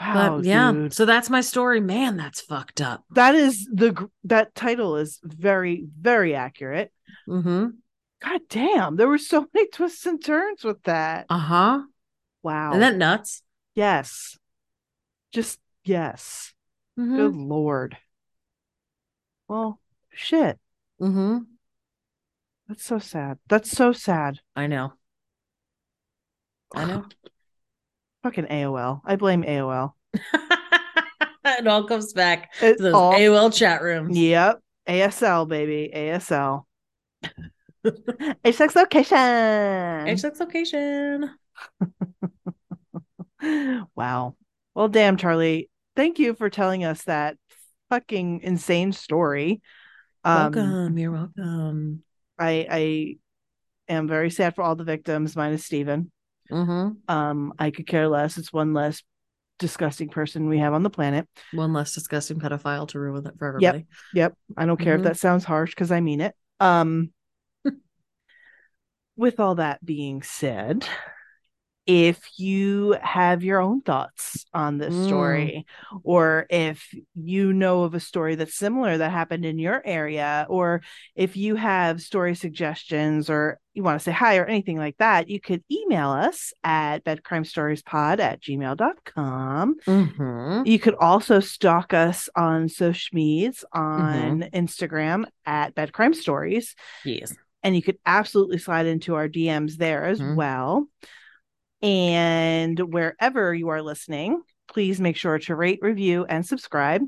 Wow. 0.00 0.38
but 0.38 0.44
yeah 0.44 0.72
dude. 0.72 0.92
so 0.92 1.04
that's 1.04 1.30
my 1.30 1.40
story. 1.40 1.80
Man 1.80 2.16
that's 2.16 2.40
fucked 2.40 2.80
up. 2.80 3.04
That 3.10 3.34
is 3.34 3.68
the 3.72 4.08
that 4.24 4.54
title 4.54 4.96
is 4.96 5.20
very 5.22 5.86
very 6.00 6.34
accurate. 6.34 6.92
Mm-hmm. 7.28 7.66
God 8.22 8.40
damn 8.48 8.96
there 8.96 9.08
were 9.08 9.18
so 9.18 9.46
many 9.52 9.68
twists 9.72 10.06
and 10.06 10.22
turns 10.22 10.64
with 10.64 10.82
that. 10.84 11.26
Uh-huh. 11.28 11.82
Wow. 12.42 12.70
isn't 12.70 12.80
that 12.80 12.96
nuts? 12.96 13.42
Yes. 13.74 14.38
Just 15.32 15.60
yes. 15.84 16.52
Mm-hmm. 16.98 17.16
good 17.16 17.36
lord. 17.36 17.96
Well 19.48 19.78
shit. 20.10 20.58
Mm-hmm. 21.00 21.38
That's 22.68 22.84
so 22.84 22.98
sad. 22.98 23.38
That's 23.48 23.70
so 23.70 23.92
sad. 23.92 24.40
I 24.56 24.66
know. 24.66 24.94
I 26.74 26.86
know 26.86 27.04
fucking 28.22 28.46
aol 28.46 29.00
i 29.04 29.16
blame 29.16 29.42
aol 29.42 29.92
it 31.44 31.66
all 31.66 31.84
comes 31.84 32.12
back 32.12 32.52
It 32.62 32.76
to 32.76 32.82
those 32.84 32.94
all- 32.94 33.12
AOL 33.14 33.52
chat 33.52 33.82
rooms. 33.82 34.16
yep 34.16 34.60
asl 34.88 35.48
baby 35.48 35.90
asl 35.94 36.64
h6 37.84 38.74
location 38.76 39.16
HX 40.06 40.38
location. 40.40 41.30
wow. 43.96 44.36
Well, 44.74 44.88
damn, 44.88 45.16
Charlie. 45.16 45.68
Thank 45.96 46.18
you 46.18 46.34
for 46.34 46.48
telling 46.48 46.84
us 46.84 47.02
that 47.04 47.36
fucking 47.90 48.40
insane 48.42 48.92
story. 48.92 49.60
Um, 50.24 50.52
welcome. 50.52 50.98
You're 50.98 51.10
welcome. 51.12 52.02
I 52.38 52.66
I 52.70 53.16
am 53.92 54.06
very 54.08 54.30
sad 54.30 54.54
for 54.54 54.62
all 54.62 54.76
the 54.76 54.84
victims, 54.84 55.34
minus 55.36 55.64
Steven. 55.64 56.10
Mm-hmm. 56.52 56.90
Um, 57.08 57.54
I 57.58 57.70
could 57.70 57.86
care 57.86 58.08
less. 58.08 58.38
It's 58.38 58.52
one 58.52 58.74
less 58.74 59.02
disgusting 59.58 60.08
person 60.08 60.48
we 60.48 60.58
have 60.58 60.74
on 60.74 60.82
the 60.82 60.90
planet. 60.90 61.28
One 61.52 61.72
less 61.72 61.94
disgusting 61.94 62.38
pedophile 62.38 62.88
to 62.88 62.98
ruin 62.98 63.26
it 63.26 63.34
for 63.38 63.48
everybody. 63.48 63.78
Yep. 63.78 63.86
Yep. 64.14 64.34
I 64.56 64.66
don't 64.66 64.78
care 64.78 64.96
Mhm. 64.96 65.00
if 65.00 65.04
that 65.04 65.16
sounds 65.18 65.44
harsh 65.44 65.70
because 65.70 65.92
I 65.92 66.00
mean 66.00 66.20
it. 66.20 66.34
Um, 66.60 67.12
with 69.16 69.40
all 69.40 69.56
that 69.56 69.84
being 69.84 70.22
said, 70.22 70.86
if 71.84 72.38
you 72.38 72.96
have 73.02 73.42
your 73.42 73.60
own 73.60 73.80
thoughts 73.80 74.44
on 74.54 74.78
this 74.78 74.94
Mm. 74.94 75.06
story, 75.06 75.66
or 76.04 76.46
if 76.48 76.94
you 77.14 77.52
know 77.52 77.82
of 77.82 77.94
a 77.94 78.00
story 78.00 78.36
that's 78.36 78.54
similar 78.54 78.96
that 78.98 79.10
happened 79.10 79.44
in 79.44 79.58
your 79.58 79.82
area, 79.84 80.46
or 80.48 80.80
if 81.16 81.36
you 81.36 81.56
have 81.56 82.00
story 82.00 82.34
suggestions 82.36 83.28
or 83.28 83.58
you 83.74 83.82
want 83.82 83.98
to 83.98 84.04
say 84.04 84.12
hi 84.12 84.36
or 84.36 84.44
anything 84.44 84.76
like 84.78 84.96
that, 84.98 85.28
you 85.28 85.40
could 85.40 85.64
email 85.72 86.10
us 86.10 86.52
at 86.62 87.02
bedcrimestoriespod 87.04 88.20
at 88.20 88.40
gmail.com. 88.40 89.76
Mm-hmm. 89.86 90.62
You 90.66 90.78
could 90.78 90.94
also 90.96 91.40
stalk 91.40 91.92
us 91.94 92.28
on 92.36 92.68
social 92.68 93.16
medias 93.16 93.64
on 93.72 94.42
Instagram 94.52 95.24
at 95.46 95.74
Bed 95.74 95.92
Crime 95.92 96.14
Stories, 96.14 96.76
Yes. 97.04 97.34
and 97.62 97.74
you 97.74 97.82
could 97.82 97.98
absolutely 98.06 98.58
slide 98.58 98.86
into 98.86 99.14
our 99.14 99.28
DMs 99.28 99.76
there 99.78 100.04
as 100.04 100.20
Mhm. 100.20 100.36
well. 100.36 100.86
And 101.82 102.78
wherever 102.78 103.52
you 103.54 103.68
are 103.70 103.82
listening, 103.82 104.40
please 104.68 105.00
make 105.00 105.16
sure 105.16 105.38
to 105.40 105.56
rate, 105.56 105.80
review, 105.82 106.24
and 106.28 106.46
subscribe. 106.46 107.02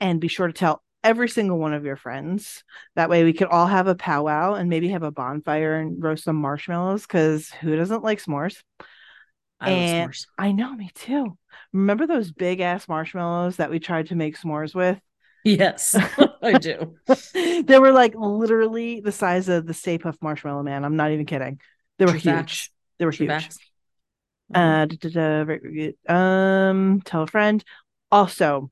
And 0.00 0.20
be 0.20 0.28
sure 0.28 0.46
to 0.46 0.52
tell 0.52 0.82
every 1.04 1.28
single 1.28 1.58
one 1.58 1.72
of 1.74 1.84
your 1.84 1.96
friends. 1.96 2.64
That 2.96 3.10
way 3.10 3.22
we 3.24 3.32
could 3.32 3.48
all 3.48 3.66
have 3.66 3.86
a 3.86 3.94
powwow 3.94 4.54
and 4.54 4.68
maybe 4.68 4.88
have 4.88 5.02
a 5.02 5.10
bonfire 5.10 5.76
and 5.76 6.02
roast 6.02 6.24
some 6.24 6.36
marshmallows 6.36 7.02
because 7.02 7.50
who 7.50 7.76
doesn't 7.76 8.02
like 8.02 8.22
s'mores? 8.22 8.62
I 9.60 9.70
And- 9.70 10.00
love 10.02 10.10
s'mores. 10.10 10.26
I 10.38 10.52
know, 10.52 10.74
me 10.74 10.90
too. 10.94 11.36
Remember 11.72 12.06
those 12.06 12.32
big 12.32 12.60
ass 12.60 12.88
marshmallows 12.88 13.56
that 13.56 13.70
we 13.70 13.78
tried 13.78 14.08
to 14.08 14.14
make 14.16 14.38
s'mores 14.38 14.74
with? 14.74 14.98
Yes, 15.44 15.94
I 16.42 16.58
do. 16.58 16.96
they 17.34 17.78
were 17.78 17.92
like 17.92 18.14
literally 18.16 19.00
the 19.00 19.12
size 19.12 19.48
of 19.48 19.66
the 19.66 19.74
Stay 19.74 19.96
Puft 19.98 20.20
Marshmallow 20.22 20.62
Man. 20.62 20.84
I'm 20.84 20.96
not 20.96 21.12
even 21.12 21.24
kidding. 21.26 21.60
They 21.98 22.04
were 22.06 22.12
True 22.12 22.20
huge. 22.20 22.34
facts. 22.34 22.70
They 23.00 23.06
were 23.06 23.10
huge. 23.12 23.28
facts. 23.30 23.58
Uh, 24.54 24.84
da, 24.84 25.08
da, 25.10 25.44
da, 25.44 25.92
um, 26.14 27.00
tell 27.00 27.22
a 27.22 27.26
friend. 27.26 27.64
Also, 28.12 28.70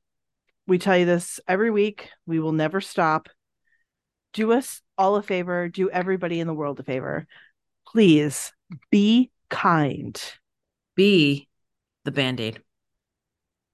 we 0.66 0.78
tell 0.78 0.96
you 0.98 1.06
this 1.06 1.40
every 1.48 1.70
week. 1.70 2.10
We 2.26 2.38
will 2.38 2.52
never 2.52 2.80
stop. 2.82 3.28
Do 4.34 4.52
us 4.52 4.82
all 4.98 5.16
a 5.16 5.22
favor. 5.22 5.68
Do 5.68 5.88
everybody 5.88 6.40
in 6.40 6.46
the 6.46 6.52
world 6.52 6.78
a 6.78 6.82
favor. 6.82 7.26
Please 7.86 8.52
be 8.90 9.30
kind. 9.48 10.20
Be 10.94 11.48
the 12.04 12.10
band 12.12 12.38
aid. 12.40 12.62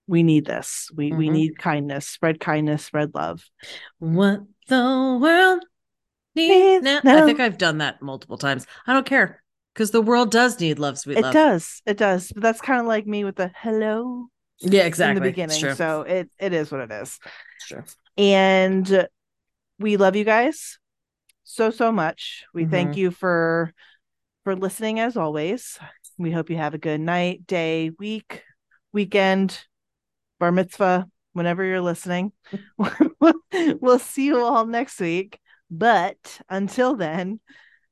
We 0.06 0.22
need 0.22 0.44
this. 0.44 0.90
We 0.94 1.12
we 1.12 1.28
Mhm. 1.28 1.32
need 1.32 1.58
kindness. 1.58 2.06
Spread 2.06 2.38
kindness. 2.38 2.84
Spread 2.84 3.12
love. 3.14 3.42
What 3.98 4.42
the 4.68 5.18
world 5.20 5.64
Needs 6.36 6.84
needs 6.84 6.84
now. 6.84 7.22
I 7.22 7.26
think 7.26 7.40
I've 7.40 7.58
done 7.58 7.78
that 7.78 8.02
multiple 8.02 8.38
times. 8.38 8.66
I 8.86 8.92
don't 8.92 9.06
care 9.06 9.42
because 9.74 9.90
the 9.90 10.00
world 10.00 10.30
does 10.30 10.58
need 10.60 10.78
love, 10.78 10.98
sweet 10.98 11.18
It 11.18 11.22
love. 11.22 11.32
does. 11.32 11.82
It 11.84 11.96
does. 11.98 12.32
But 12.32 12.42
that's 12.42 12.60
kind 12.60 12.80
of 12.80 12.86
like 12.86 13.06
me 13.06 13.24
with 13.24 13.36
the 13.36 13.50
hello 13.56 14.28
Yeah, 14.60 14.84
exactly. 14.84 15.16
in 15.16 15.22
the 15.22 15.30
beginning. 15.30 15.74
So 15.74 16.02
it 16.02 16.30
it 16.38 16.52
is 16.52 16.70
what 16.70 16.80
it 16.80 16.92
is. 16.92 17.18
True. 17.66 17.82
And 18.16 19.08
we 19.78 19.96
love 19.96 20.16
you 20.16 20.24
guys 20.24 20.78
so 21.42 21.70
so 21.70 21.92
much. 21.92 22.44
We 22.54 22.64
thank 22.64 22.92
Mhm. 22.92 22.96
you 22.96 23.10
for 23.10 23.72
for 24.44 24.54
listening 24.54 25.00
as 25.00 25.16
always. 25.16 25.78
We 26.18 26.30
hope 26.30 26.50
you 26.50 26.56
have 26.56 26.74
a 26.74 26.78
good 26.78 27.00
night, 27.00 27.46
day, 27.46 27.90
week, 27.98 28.42
weekend, 28.92 29.58
bar 30.38 30.52
mitzvah, 30.52 31.08
whenever 31.32 31.64
you're 31.64 31.80
listening. 31.80 32.32
we'll 33.80 33.98
see 33.98 34.26
you 34.26 34.44
all 34.44 34.66
next 34.66 35.00
week. 35.00 35.40
But 35.70 36.40
until 36.48 36.94
then, 36.94 37.40